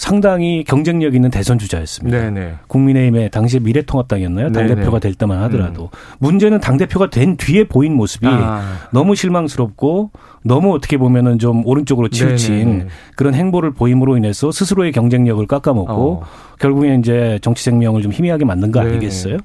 상당히 0.00 0.64
경쟁력 0.64 1.14
있는 1.14 1.30
대선 1.30 1.58
주자였습니다. 1.58 2.30
네네. 2.30 2.54
국민의힘의 2.68 3.30
당시 3.30 3.60
미래통합당이었나요? 3.60 4.50
당대표가 4.50 4.98
될 4.98 5.12
때만 5.12 5.42
하더라도. 5.42 5.90
음. 5.92 6.16
문제는 6.20 6.58
당대표가 6.58 7.10
된 7.10 7.36
뒤에 7.36 7.64
보인 7.64 7.94
모습이 7.96 8.26
아. 8.26 8.78
너무 8.94 9.14
실망스럽고 9.14 10.10
너무 10.42 10.72
어떻게 10.72 10.96
보면은 10.96 11.38
좀 11.38 11.66
오른쪽으로 11.66 12.08
치우친 12.08 12.64
네네. 12.64 12.86
그런 13.14 13.34
행보를 13.34 13.74
보임으로 13.74 14.16
인해서 14.16 14.50
스스로의 14.50 14.92
경쟁력을 14.92 15.46
깎아먹고 15.46 15.92
어. 15.92 16.22
결국에 16.58 16.94
이제 16.94 17.38
정치 17.42 17.62
생명을 17.64 18.00
좀 18.00 18.10
희미하게 18.10 18.46
만든 18.46 18.72
거 18.72 18.80
아니겠어요? 18.80 19.32
네네. 19.32 19.44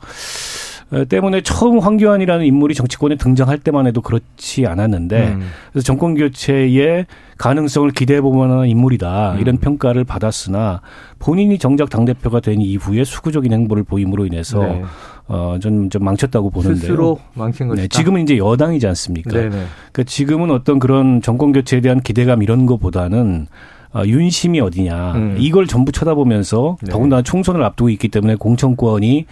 어, 0.95 1.03
때문에 1.03 1.41
처음 1.41 1.79
황교안이라는 1.79 2.45
인물이 2.45 2.73
정치권에 2.73 3.17
등장할 3.17 3.57
때만 3.57 3.85
해도 3.85 3.99
그렇지 3.99 4.65
않았는데 4.65 5.27
음. 5.27 5.41
그래서 5.73 5.85
정권 5.85 6.15
교체의 6.15 7.05
가능성을 7.37 7.91
기대해 7.91 8.21
보면 8.21 8.49
하는 8.49 8.67
인물이다 8.69 9.33
음. 9.33 9.39
이런 9.41 9.57
평가를 9.57 10.05
받았으나 10.05 10.79
본인이 11.19 11.57
정작 11.57 11.89
당 11.89 12.05
대표가 12.05 12.39
된 12.39 12.61
이후에 12.61 13.03
수구적인 13.03 13.51
행보를 13.51 13.83
보임으로 13.83 14.25
인해서 14.25 14.59
네. 14.59 14.83
어좀 15.27 15.89
좀 15.89 16.03
망쳤다고 16.03 16.51
보는데요. 16.51 16.79
스스로 16.79 17.19
망친 17.33 17.67
것이다. 17.67 17.81
네, 17.81 17.87
지금은 17.89 18.21
이제 18.21 18.37
여당이지 18.37 18.87
않습니까? 18.87 19.31
그러니까 19.31 20.03
지금은 20.05 20.51
어떤 20.51 20.79
그런 20.79 21.21
정권 21.21 21.51
교체에 21.51 21.81
대한 21.81 21.99
기대감 21.99 22.41
이런 22.41 22.65
거보다는 22.67 23.47
어, 23.93 24.03
윤심이 24.05 24.61
어디냐 24.61 25.13
음. 25.15 25.35
이걸 25.39 25.67
전부 25.67 25.91
쳐다보면서 25.91 26.77
네. 26.81 26.91
더군다나 26.91 27.21
총선을 27.21 27.63
앞두고 27.63 27.89
있기 27.89 28.09
때문에 28.09 28.35
공천권이 28.35 29.25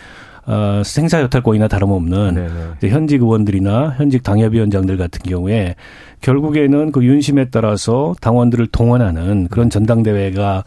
어, 0.45 0.81
생사 0.83 1.21
여탈권이나 1.21 1.67
다름없는 1.67 2.33
네네. 2.35 2.50
네. 2.81 2.89
현직 2.89 3.21
의원들이나 3.21 3.95
현직 3.97 4.23
당협위원장들 4.23 4.97
같은 4.97 5.21
경우에 5.23 5.75
결국에는 6.21 6.91
그 6.91 7.03
윤심에 7.03 7.50
따라서 7.50 8.13
당원들을 8.21 8.67
동원하는 8.67 9.47
그런 9.50 9.69
전당대회가 9.69 10.63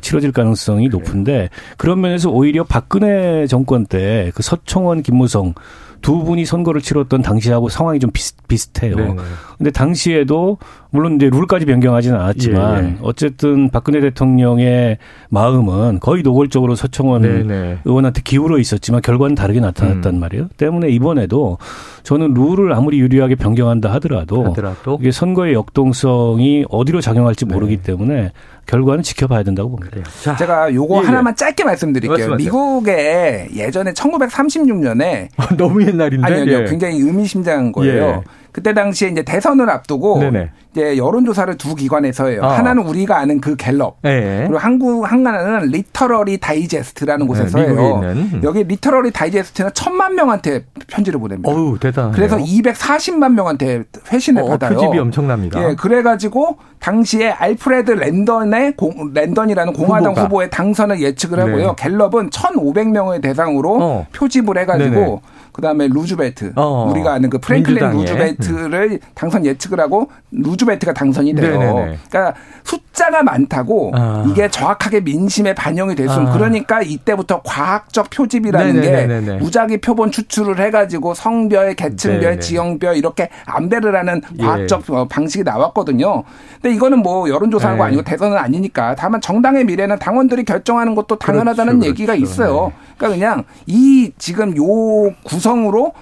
치러질 0.00 0.32
가능성이 0.32 0.88
높은데 0.88 1.50
그런 1.76 2.00
면에서 2.00 2.30
오히려 2.30 2.64
박근혜 2.64 3.46
정권 3.46 3.84
때 3.84 4.30
그 4.34 4.42
서청원, 4.42 5.02
김무성 5.02 5.54
두 6.00 6.22
분이 6.22 6.44
선거를 6.44 6.80
치렀던 6.82 7.22
당시하고 7.22 7.68
상황이 7.70 7.98
좀 7.98 8.10
비슷, 8.10 8.36
비슷해요. 8.46 8.96
네네. 8.96 9.16
근데 9.56 9.70
당시에도 9.70 10.58
물론 10.94 11.16
이제 11.16 11.28
룰까지 11.28 11.66
변경하지는 11.66 12.20
않았지만 12.20 12.84
예, 12.84 12.88
예. 12.88 12.96
어쨌든 13.02 13.68
박근혜 13.68 14.00
대통령의 14.00 14.98
마음은 15.28 15.98
거의 15.98 16.22
노골적으로 16.22 16.76
서청원 16.76 17.22
네네. 17.22 17.78
의원한테 17.84 18.22
기울어 18.22 18.58
있었지만 18.60 19.02
결과는 19.02 19.34
다르게 19.34 19.58
나타났단 19.58 20.14
음. 20.14 20.20
말이에요. 20.20 20.48
때문에 20.56 20.90
이번에도 20.90 21.58
저는 22.04 22.32
룰을 22.34 22.72
아무리 22.72 23.00
유리하게 23.00 23.34
변경한다 23.34 23.92
하더라도, 23.94 24.44
하더라도? 24.50 24.96
이게 25.00 25.10
선거의 25.10 25.54
역동성이 25.54 26.64
어디로 26.70 27.00
작용할지 27.00 27.44
모르기 27.44 27.78
네. 27.78 27.82
때문에 27.82 28.30
결과는 28.66 29.02
지켜봐야 29.02 29.42
된다고 29.42 29.70
봅니다. 29.70 29.98
자, 30.22 30.36
제가 30.36 30.72
요거 30.72 30.98
예, 30.98 31.00
예. 31.02 31.06
하나만 31.06 31.34
짧게 31.34 31.64
말씀드릴게요. 31.64 32.16
말씀하세요. 32.16 32.36
미국에 32.36 33.48
예전에 33.52 33.92
1936년에 33.94 35.28
너무 35.58 35.84
옛날인데 35.84 36.24
아니요, 36.24 36.60
예. 36.60 36.64
굉장히 36.66 37.00
의미심장한 37.00 37.72
거예요. 37.72 38.04
예. 38.04 38.20
그때 38.52 38.72
당시에 38.72 39.08
이제 39.08 39.24
대선을 39.24 39.68
앞두고 39.68 40.20
네네. 40.20 40.50
이제 40.74 40.96
여론조사를 40.96 41.56
두 41.56 41.76
기관에서 41.76 42.26
해요. 42.26 42.40
어. 42.42 42.48
하나는 42.48 42.82
우리가 42.82 43.16
아는 43.18 43.40
그 43.40 43.54
갤럽. 43.54 43.98
네. 44.02 44.40
그리고 44.42 44.58
한국 44.58 45.04
하나는 45.04 45.68
리터러리 45.68 46.38
다이제스트라는 46.38 47.28
곳에서 47.28 47.58
네, 47.60 47.68
해요. 47.68 48.00
음. 48.02 48.40
여기 48.42 48.64
리터러리 48.64 49.12
다이제스트는 49.12 49.70
천만 49.72 50.16
명한테 50.16 50.64
편지를 50.88 51.20
보냅니다. 51.20 51.48
어우, 51.48 51.78
대단 51.78 52.10
그래서 52.10 52.36
240만 52.38 53.34
명한테 53.34 53.84
회신을 54.12 54.42
어, 54.42 54.48
받아요. 54.48 54.74
표집이 54.74 54.98
엄청납니다. 54.98 55.62
예, 55.70 55.74
그래가지고 55.76 56.56
당시에 56.80 57.30
알프레드 57.30 57.92
랜던의 57.92 58.74
공, 58.76 59.12
랜던이라는 59.14 59.72
공화당 59.74 60.10
후보가. 60.10 60.22
후보의 60.24 60.50
당선을 60.50 61.00
예측을 61.00 61.38
하고요. 61.38 61.66
네. 61.68 61.72
갤럽은 61.76 62.30
1,500명을 62.30 63.22
대상으로 63.22 63.78
어. 63.80 64.06
표집을 64.12 64.58
해가지고 64.58 64.94
네네. 64.94 65.20
그다음에 65.52 65.86
루즈벨트 65.86 66.52
어. 66.56 66.88
우리가 66.90 67.12
아는 67.12 67.30
그 67.30 67.38
프랭클린 67.38 67.90
민주당에. 67.92 68.30
루즈벨트를 68.32 68.90
음. 68.94 68.98
당선 69.14 69.46
예측을 69.46 69.78
하고 69.78 70.08
루즈 70.32 70.63
벨트가 70.64 70.92
당선이 70.92 71.34
돼요. 71.34 71.58
네네네. 71.58 71.98
그러니까 72.08 72.34
숫자가 72.64 73.22
많다고 73.22 73.92
아. 73.94 74.24
이게 74.28 74.48
정확하게 74.48 75.00
민심에 75.00 75.54
반영이 75.54 75.94
될 75.94 76.08
수는 76.08 76.28
아. 76.28 76.32
그러니까 76.32 76.82
이때부터 76.82 77.42
과학적 77.42 78.10
표집이라는 78.10 78.80
네네네네. 78.80 79.26
게 79.26 79.32
무작위 79.38 79.78
표본 79.78 80.10
추출을 80.10 80.58
해가지고 80.60 81.14
성별, 81.14 81.74
계층별. 81.74 82.40
지형별 82.40 82.96
이렇게 82.96 83.28
안배를 83.46 83.94
하는 83.96 84.20
과학적 84.38 84.82
예. 84.90 85.08
방식이 85.08 85.44
나왔거든요. 85.44 86.24
근데 86.60 86.74
이거는 86.74 86.98
뭐 86.98 87.28
여론조사한 87.28 87.78
거 87.78 87.84
네. 87.84 87.88
아니고 87.88 88.02
대선은 88.02 88.36
아니니까 88.36 88.94
다만 88.96 89.20
정당의 89.20 89.64
미래는 89.64 89.98
당원들이 89.98 90.44
결정하는 90.44 90.94
것도 90.94 91.16
당연하다는 91.16 91.74
그렇죠, 91.74 91.88
얘기가 91.90 92.14
그렇죠. 92.14 92.32
있어요. 92.32 92.66
네. 92.68 92.94
그러니까 92.96 93.18
그냥 93.18 93.44
이 93.66 94.12
지금 94.18 94.56
요 94.56 95.14
구성으로 95.24 95.92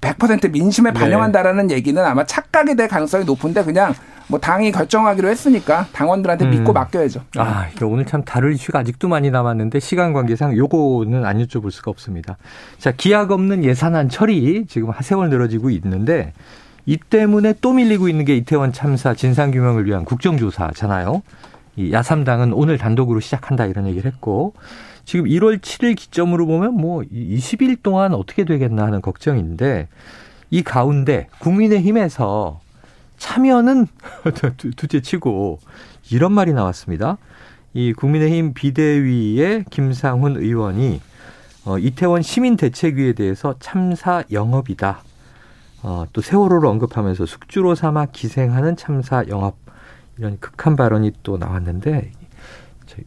100% 0.00 0.50
민심에 0.50 0.92
네. 0.92 0.98
반영한다라는 0.98 1.68
네. 1.68 1.74
얘기는 1.74 2.02
아마 2.02 2.24
착각이 2.24 2.74
될 2.76 2.88
가능성이 2.88 3.24
높은데 3.24 3.62
그냥 3.64 3.94
뭐 4.30 4.38
당이 4.38 4.70
결정하기로 4.70 5.28
했으니까 5.28 5.88
당원들한테 5.92 6.44
음. 6.44 6.50
믿고 6.50 6.72
맡겨야죠. 6.72 7.22
아, 7.36 7.66
이게 7.74 7.84
오늘 7.84 8.06
참 8.06 8.22
다룰 8.22 8.52
이슈가 8.52 8.78
아직도 8.78 9.08
많이 9.08 9.30
남았는데 9.30 9.80
시간 9.80 10.12
관계상 10.12 10.56
요거는 10.56 11.26
안 11.26 11.38
여쭤볼 11.44 11.72
수가 11.72 11.90
없습니다. 11.90 12.38
자, 12.78 12.92
기약 12.92 13.32
없는 13.32 13.64
예산안 13.64 14.08
처리 14.08 14.66
지금 14.66 14.90
하세월 14.90 15.28
늘어지고 15.30 15.70
있는데 15.70 16.32
이 16.86 16.96
때문에 16.96 17.54
또 17.60 17.72
밀리고 17.72 18.08
있는 18.08 18.24
게 18.24 18.36
이태원 18.36 18.72
참사 18.72 19.14
진상규명을 19.14 19.84
위한 19.86 20.04
국정조사잖아요. 20.04 21.22
이 21.76 21.92
야삼당은 21.92 22.52
오늘 22.52 22.78
단독으로 22.78 23.20
시작한다 23.20 23.66
이런 23.66 23.86
얘기를 23.88 24.10
했고 24.10 24.54
지금 25.04 25.26
1월 25.26 25.58
7일 25.58 25.96
기점으로 25.96 26.46
보면 26.46 26.74
뭐 26.74 27.02
20일 27.02 27.82
동안 27.82 28.14
어떻게 28.14 28.44
되겠나 28.44 28.84
하는 28.84 29.00
걱정인데 29.00 29.88
이 30.50 30.62
가운데 30.62 31.26
국민의힘에서 31.40 32.60
참여는 33.20 33.86
두째 34.76 35.00
치고 35.00 35.60
이런 36.10 36.32
말이 36.32 36.52
나왔습니다. 36.52 37.18
이 37.74 37.92
국민의힘 37.92 38.54
비대위의 38.54 39.66
김상훈 39.70 40.36
의원이 40.38 41.00
어, 41.66 41.78
이태원 41.78 42.22
시민 42.22 42.56
대책위에 42.56 43.12
대해서 43.12 43.54
참사 43.60 44.24
영업이다. 44.32 45.02
어, 45.82 46.04
또 46.12 46.20
세월호를 46.20 46.66
언급하면서 46.68 47.26
숙주로 47.26 47.74
삼아 47.74 48.06
기생하는 48.06 48.76
참사 48.76 49.22
영업 49.28 49.56
이런 50.18 50.38
극한 50.40 50.74
발언이 50.74 51.12
또 51.22 51.36
나왔는데 51.36 52.10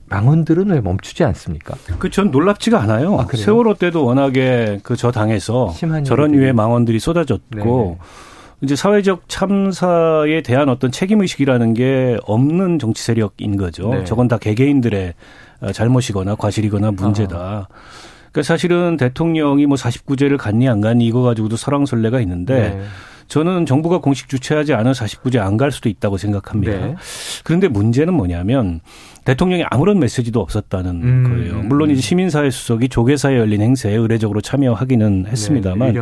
망원들은 0.07 0.69
왜 0.69 0.79
멈추지 0.79 1.23
않습니까? 1.25 1.75
그 1.99 2.09
전 2.09 2.31
놀랍지가 2.31 2.79
않아요. 2.81 3.19
아, 3.19 3.25
세월호 3.43 3.73
때도 3.75 4.05
워낙에 4.05 4.79
그 4.83 4.95
저 4.95 5.11
당에서 5.11 5.73
저런 6.05 6.33
유의 6.35 6.53
망원들이 6.53 6.99
쏟아졌고 6.99 7.49
네네. 7.49 7.97
이제 8.61 8.75
사회적 8.75 9.27
참사에 9.27 10.41
대한 10.41 10.69
어떤 10.69 10.91
책임 10.91 11.21
의식이라는 11.21 11.73
게 11.73 12.17
없는 12.25 12.79
정치 12.79 13.03
세력인 13.03 13.57
거죠. 13.57 13.89
네. 13.93 14.03
저건 14.05 14.27
다 14.27 14.37
개개인들의 14.37 15.13
잘못이거나 15.73 16.35
과실이거나 16.35 16.91
문제다. 16.91 17.37
아. 17.37 17.67
그러니까 18.31 18.41
사실은 18.47 18.97
대통령이 18.97 19.65
뭐 19.65 19.77
49제를 19.77 20.37
갔니 20.37 20.67
안 20.67 20.81
갔니 20.81 21.05
이거 21.05 21.21
가지고도 21.21 21.55
설왕설래가 21.55 22.19
있는데 22.21 22.75
네. 22.75 22.81
저는 23.27 23.65
정부가 23.65 23.99
공식 23.99 24.27
주최하지 24.27 24.73
않은 24.73 24.91
49제 24.91 25.39
안 25.39 25.57
갈 25.57 25.71
수도 25.71 25.87
있다고 25.89 26.17
생각합니다. 26.17 26.73
네. 26.73 26.95
그런데 27.43 27.67
문제는 27.67 28.13
뭐냐면 28.13 28.81
대통령이 29.25 29.63
아무런 29.69 29.99
메시지도 29.99 30.41
없었다는 30.41 30.91
음. 31.03 31.23
거예요. 31.27 31.63
물론 31.63 31.89
이제 31.89 32.01
시민사회 32.01 32.49
수석이 32.49 32.89
조계사에 32.89 33.37
열린 33.37 33.61
행사에 33.61 33.93
의례적으로 33.93 34.41
참여하기는 34.41 35.27
했습니다만 35.27 35.93
네, 35.93 36.01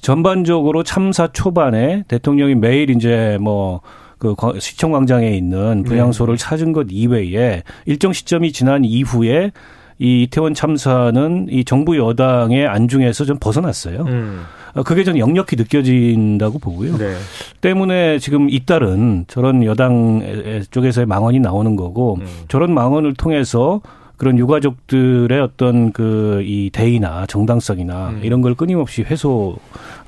전반적으로 0.00 0.82
참사 0.82 1.28
초반에 1.28 2.04
대통령이 2.08 2.54
매일 2.54 2.90
이제 2.90 3.38
뭐그 3.40 4.34
시청 4.58 4.92
광장에 4.92 5.30
있는 5.30 5.82
분향소를 5.84 6.36
네. 6.36 6.42
찾은 6.42 6.72
것 6.72 6.86
이외에 6.90 7.62
일정 7.84 8.12
시점이 8.12 8.52
지난 8.52 8.84
이후에 8.84 9.52
이 9.98 10.24
이태원 10.24 10.54
참사는 10.54 11.46
이 11.50 11.64
정부 11.64 11.96
여당의 11.96 12.66
안중에서 12.66 13.24
좀 13.24 13.38
벗어났어요. 13.38 14.04
음. 14.06 14.42
어, 14.74 14.82
그게 14.82 15.04
전 15.04 15.18
역력히 15.18 15.56
느껴진다고 15.56 16.58
보고요. 16.58 16.98
네. 16.98 17.14
때문에 17.62 18.18
지금 18.18 18.50
잇따른 18.50 19.24
저런 19.26 19.64
여당 19.64 20.22
쪽에서의 20.70 21.06
망언이 21.06 21.40
나오는 21.40 21.76
거고 21.76 22.18
음. 22.20 22.26
저런 22.48 22.74
망언을 22.74 23.14
통해서 23.14 23.80
그런 24.16 24.38
유가족들의 24.38 25.40
어떤 25.40 25.92
그 25.92 26.26
이 26.46 26.70
대의나 26.72 27.26
정당성이나 27.26 28.10
음. 28.10 28.20
이런 28.22 28.40
걸 28.40 28.54
끊임없이 28.54 29.02
훼손 29.02 29.56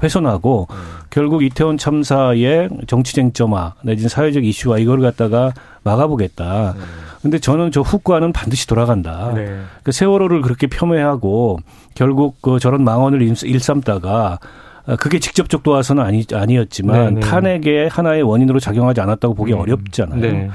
훼손하고 0.03 0.69
음. 0.71 0.77
결국 1.11 1.43
이태원 1.43 1.77
참사의 1.79 2.69
정치 2.87 3.15
쟁점화 3.15 3.75
내지는 3.83 4.09
사회적 4.09 4.45
이슈와 4.45 4.79
이걸 4.79 5.01
갖다가 5.01 5.53
막아보겠다. 5.83 6.75
음. 6.77 6.83
근데 7.23 7.39
저는 7.39 7.73
저 7.73 7.81
후과는 7.81 8.33
반드시 8.33 8.67
돌아간다. 8.67 9.33
네. 9.35 9.61
그 9.83 9.91
세월호를 9.91 10.41
그렇게 10.43 10.69
폄훼하고 10.69 11.59
결국 11.95 12.41
그 12.41 12.61
저런 12.61 12.85
망언을 12.85 13.23
일삼다가 13.23 14.39
아, 14.87 14.97
그게 14.97 15.19
직접적 15.19 15.63
도와서는 15.63 16.03
아니, 16.03 16.25
아니었지만 16.33 16.97
네네. 16.97 17.21
네. 17.21 17.21
탄핵의 17.21 17.89
하나의 17.89 18.23
원인으로 18.23 18.61
작용하지 18.61 19.01
않았다고 19.01 19.35
보기 19.35 19.53
음. 19.53 19.59
어렵잖아요. 19.59 20.21
네. 20.21 20.51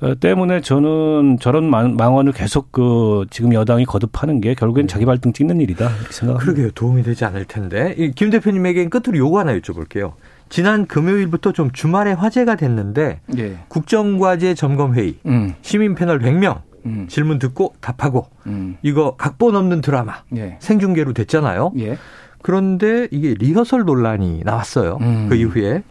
어, 0.00 0.14
때문에 0.14 0.60
저는 0.60 1.38
저런 1.40 1.68
망언을 1.68 2.32
계속 2.32 2.70
그 2.70 3.26
지금 3.30 3.52
여당이 3.52 3.84
거듭하는 3.84 4.40
게 4.40 4.54
결국엔 4.54 4.86
네. 4.86 4.92
자기 4.92 5.04
발등 5.04 5.32
찍는 5.32 5.60
일이다 5.60 5.86
이렇게 5.86 6.12
생각합니다. 6.12 6.44
그러게요. 6.44 6.70
도움이 6.72 7.02
되지 7.02 7.24
않을 7.24 7.44
텐데. 7.46 7.94
김 8.14 8.30
대표님에게 8.30 8.88
끝으로 8.88 9.18
요거 9.18 9.40
하나 9.40 9.58
여쭤볼게요. 9.58 10.12
지난 10.48 10.86
금요일부터 10.86 11.52
좀 11.52 11.70
주말에 11.72 12.12
화제가 12.12 12.54
됐는데 12.54 13.20
예. 13.38 13.58
국정과제 13.68 14.54
점검회의 14.54 15.16
음. 15.26 15.54
시민 15.62 15.94
패널 15.94 16.20
100명 16.20 16.62
음. 16.86 17.06
질문 17.08 17.38
듣고 17.38 17.74
답하고 17.80 18.26
음. 18.46 18.76
이거 18.82 19.16
각본 19.16 19.56
없는 19.56 19.80
드라마 19.80 20.22
예. 20.36 20.56
생중계로 20.60 21.12
됐잖아요. 21.12 21.72
예. 21.80 21.98
그런데 22.40 23.08
이게 23.10 23.34
리허설 23.34 23.84
논란이 23.84 24.42
나왔어요. 24.44 24.98
음. 25.00 25.26
그 25.28 25.34
이후에 25.34 25.82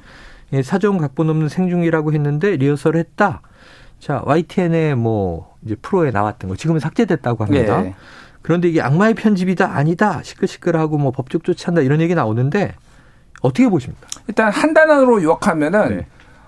사전 0.63 0.97
각본 0.97 1.29
없는 1.29 1.49
생중계라고 1.49 2.13
했는데 2.13 2.55
리허설을 2.55 2.99
했다. 2.99 3.41
자 3.99 4.21
YTN의 4.25 4.95
뭐 4.95 5.55
이제 5.65 5.75
프로에 5.81 6.11
나왔던 6.11 6.49
거 6.49 6.55
지금은 6.55 6.79
삭제됐다고 6.79 7.43
합니다. 7.43 7.85
예. 7.85 7.95
그런데 8.41 8.69
이게 8.69 8.81
악마의 8.81 9.15
편집이다 9.15 9.75
아니다 9.75 10.21
시끌시끌하고 10.23 10.97
뭐 10.97 11.11
법적 11.11 11.43
조치한다 11.43 11.81
이런 11.81 11.99
얘기 11.99 12.15
나오는데 12.15 12.75
어떻게 13.41 13.67
보십니까? 13.67 14.07
일단 14.27 14.51
한 14.51 14.73
단어로 14.73 15.21
요약하면은 15.23 15.97
네. 15.97 16.05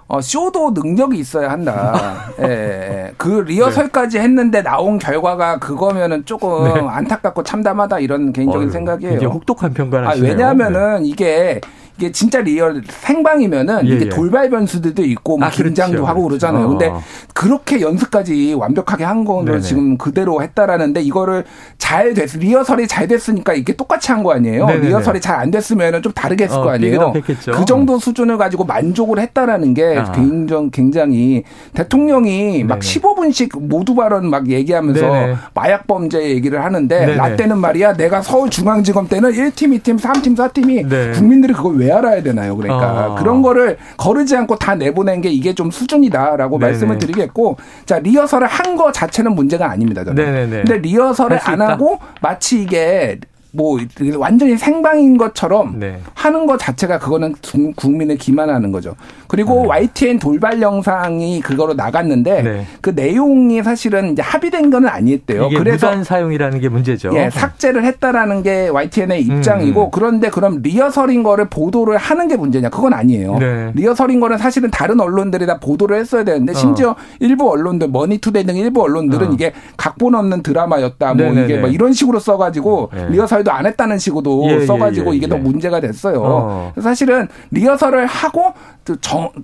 어, 0.07 0.21
쇼도 0.21 0.71
능력이 0.71 1.19
있어야 1.19 1.51
한다. 1.51 2.31
예, 2.41 2.45
예. 2.45 3.13
그 3.17 3.43
리허설까지 3.45 4.17
네. 4.17 4.23
했는데 4.23 4.63
나온 4.63 4.97
결과가 4.97 5.59
그거면은 5.59 6.25
조금 6.25 6.63
네. 6.63 6.81
안타깝고 6.81 7.43
참담하다 7.43 7.99
이런 7.99 8.33
개인적인 8.33 8.69
어휴, 8.69 8.71
생각이에요. 8.71 9.17
이제 9.17 9.25
혹독한 9.27 9.73
평가를 9.73 10.07
아, 10.07 10.13
왜냐하면은 10.19 11.03
네. 11.03 11.09
이게 11.09 11.61
이게 11.99 12.13
진짜 12.13 12.39
real 12.39 12.81
생방이면은 12.87 13.85
예, 13.87 13.95
이게 13.95 14.05
예. 14.05 14.09
돌발 14.09 14.49
변수들도 14.49 15.03
있고 15.03 15.37
뭐 15.37 15.47
아, 15.47 15.51
긴장도 15.51 15.91
그렇죠. 15.97 16.07
하고 16.07 16.23
그러잖아요. 16.23 16.65
어. 16.65 16.69
근데 16.69 16.91
그렇게 17.33 17.81
연습까지 17.81 18.53
완벽하게 18.53 19.03
한 19.03 19.25
거는 19.25 19.61
지금 19.61 19.97
그대로 19.97 20.41
했다라는데 20.41 21.01
이거를 21.01 21.43
잘 21.77 22.13
됐, 22.13 22.37
리허설이 22.37 22.87
잘 22.87 23.07
됐으니까 23.07 23.53
이게 23.53 23.75
똑같이 23.75 24.11
한 24.13 24.19
거 24.23 24.33
아니에요. 24.33 24.65
네네네. 24.65 24.87
리허설이 24.87 25.19
잘 25.21 25.39
안 25.39 25.51
됐으면은 25.51 26.01
좀 26.01 26.11
다르게 26.11 26.43
했을 26.45 26.57
어, 26.57 26.63
거 26.63 26.69
아니에요. 26.71 27.13
그 27.53 27.63
정도 27.65 27.97
수준을 27.97 28.37
가지고 28.37 28.65
만족을 28.65 29.19
했다라는 29.19 29.73
게 29.73 29.95
아. 29.97 30.11
굉장히, 30.11 30.69
굉장히 30.71 31.43
대통령이 31.73 32.51
네네. 32.57 32.63
막 32.65 32.79
15분씩 32.79 33.57
모두 33.61 33.95
발언 33.95 34.29
막 34.29 34.49
얘기하면서 34.49 35.01
네네. 35.01 35.35
마약 35.53 35.87
범죄 35.87 36.21
얘기를 36.21 36.61
하는데 36.63 37.15
나 37.15 37.35
때는 37.37 37.57
말이야 37.59 37.93
내가 37.93 38.21
서울중앙지검 38.21 39.07
때는 39.07 39.31
1팀, 39.31 39.79
2팀, 39.81 39.99
3팀, 39.99 40.35
4팀이 40.35 40.87
네. 40.89 41.11
국민들이 41.11 41.53
그걸 41.53 41.77
왜 41.77 41.88
알아야 41.91 42.23
되나요? 42.23 42.55
그러니까 42.55 43.07
어. 43.11 43.15
그런 43.15 43.41
거를 43.41 43.77
거르지 43.97 44.35
않고 44.35 44.57
다 44.57 44.75
내보낸 44.75 45.21
게 45.21 45.29
이게 45.29 45.53
좀 45.53 45.71
수준이다라고 45.71 46.57
네네. 46.59 46.71
말씀을 46.71 46.97
드리겠고 46.97 47.57
자 47.85 47.99
리허설을 47.99 48.47
한 48.47 48.69
거 48.79 48.91
자체는 48.91 49.33
문제가 49.35 49.69
아닙니다. 49.71 50.03
저는. 50.05 50.23
네네네. 50.23 50.55
근데 50.63 50.77
리허설을 50.77 51.39
안 51.43 51.61
하고 51.61 51.99
마치 52.21 52.61
이게 52.61 53.19
뭐 53.51 53.79
완전히 54.17 54.57
생방인 54.57 55.17
것처럼 55.17 55.79
네. 55.79 55.99
하는 56.13 56.45
것 56.45 56.57
자체가 56.59 56.99
그거는 56.99 57.35
국민을 57.75 58.17
기만하는 58.17 58.71
거죠. 58.71 58.95
그리고 59.27 59.61
네. 59.61 59.67
YTN 59.67 60.19
돌발 60.19 60.61
영상이 60.61 61.41
그거로 61.41 61.73
나갔는데 61.73 62.41
네. 62.41 62.65
그 62.81 62.91
내용이 62.91 63.63
사실은 63.63 64.13
이제 64.13 64.21
합의된 64.21 64.69
거는 64.69 64.87
아니었대요. 64.89 65.49
그래서 65.49 65.87
무단 65.87 66.03
사용이라는 66.03 66.59
게 66.59 66.69
문제죠. 66.69 67.11
예, 67.15 67.29
삭제를 67.31 67.83
했다라는 67.85 68.43
게 68.43 68.69
YTN의 68.69 69.21
입장이고 69.21 69.85
음. 69.85 69.89
그런데 69.91 70.29
그럼 70.29 70.61
리허설인 70.61 71.23
거를 71.23 71.45
보도를 71.49 71.97
하는 71.97 72.27
게 72.27 72.37
문제냐? 72.37 72.69
그건 72.69 72.93
아니에요. 72.93 73.37
네. 73.39 73.71
리허설인 73.73 74.19
거는 74.19 74.37
사실은 74.37 74.69
다른 74.69 74.99
언론들이 74.99 75.45
다 75.45 75.59
보도를 75.59 75.97
했어야 75.97 76.23
되는데 76.23 76.53
심지어 76.53 76.91
어. 76.91 76.95
일부 77.19 77.49
언론들 77.51 77.89
머니투데이 77.89 78.43
등 78.45 78.55
일부 78.57 78.83
언론들은 78.83 79.27
어. 79.27 79.31
이게 79.31 79.53
각본 79.77 80.13
없는 80.15 80.43
드라마였다. 80.43 81.13
뭐 81.13 81.25
네네네. 81.25 81.45
이게 81.45 81.57
뭐 81.57 81.69
이런 81.69 81.93
식으로 81.93 82.19
써가지고 82.19 82.91
네. 82.93 83.09
리허설 83.09 83.38
리허설도 83.39 83.51
안 83.51 83.65
했다는 83.65 83.97
식으로 83.97 84.43
예, 84.45 84.61
예 84.61 84.65
써가지고 84.65 85.11
예, 85.11 85.13
예, 85.13 85.17
이게 85.17 85.27
더 85.27 85.37
문제가 85.37 85.79
됐어요. 85.79 86.21
어. 86.23 86.73
사실은 86.81 87.27
리허설을 87.51 88.05
하고 88.05 88.53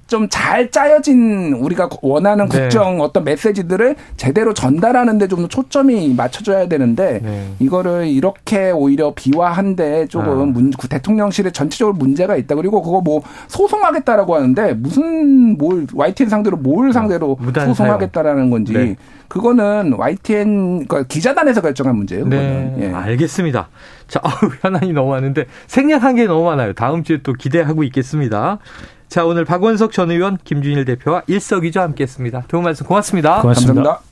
좀 0.07 0.27
잘 0.29 0.71
짜여진 0.71 1.53
우리가 1.53 1.89
원하는 2.01 2.49
네. 2.49 2.61
국정 2.61 2.99
어떤 3.01 3.23
메시지들을 3.23 3.95
제대로 4.17 4.53
전달하는 4.53 5.17
데 5.17 5.25
좀 5.27 5.47
초점이 5.47 6.13
맞춰져야 6.15 6.67
되는데 6.67 7.19
네. 7.23 7.51
이거를 7.59 8.07
이렇게 8.07 8.71
오히려 8.71 9.13
비화한데 9.13 10.07
조금 10.07 10.29
아. 10.29 10.45
문, 10.45 10.71
대통령실에 10.71 11.51
전체적으로 11.51 11.95
문제가 11.95 12.35
있다. 12.35 12.55
그리고 12.55 12.81
그거 12.81 13.01
뭐 13.01 13.21
소송하겠다라고 13.47 14.35
하는데 14.35 14.73
무슨 14.73 15.57
뭘 15.57 15.87
YTN 15.93 16.29
상대로 16.29 16.57
뭘 16.57 16.93
상대로 16.93 17.37
소송하겠다라는 17.53 18.49
건지 18.49 18.73
네. 18.73 18.95
그거는 19.27 19.93
YTN 19.93 20.87
그러니까 20.87 21.03
기자단에서 21.03 21.61
결정한 21.61 21.95
문제예요. 21.95 22.27
네, 22.27 22.75
예. 22.79 22.91
알겠습니다. 22.91 23.69
자, 24.07 24.21
어우, 24.23 24.51
현안이 24.61 24.93
너무 24.93 25.11
많은데 25.11 25.45
생략한 25.67 26.15
게 26.15 26.25
너무 26.25 26.45
많아요. 26.45 26.73
다음 26.73 27.03
주에 27.03 27.19
또 27.23 27.33
기대하고 27.33 27.83
있겠습니다. 27.83 28.59
자, 29.07 29.25
오늘 29.25 29.45
박원석 29.45 29.91
전 29.91 30.11
의원, 30.11 30.37
김준일 30.43 30.85
대표와 30.85 31.23
일석이조 31.27 31.79
함께했습니다. 31.79 32.43
좋은 32.47 32.63
말씀 32.63 32.85
고맙습니다. 32.85 33.41
고맙습니다. 33.41 33.73
감사합니다. 33.73 34.01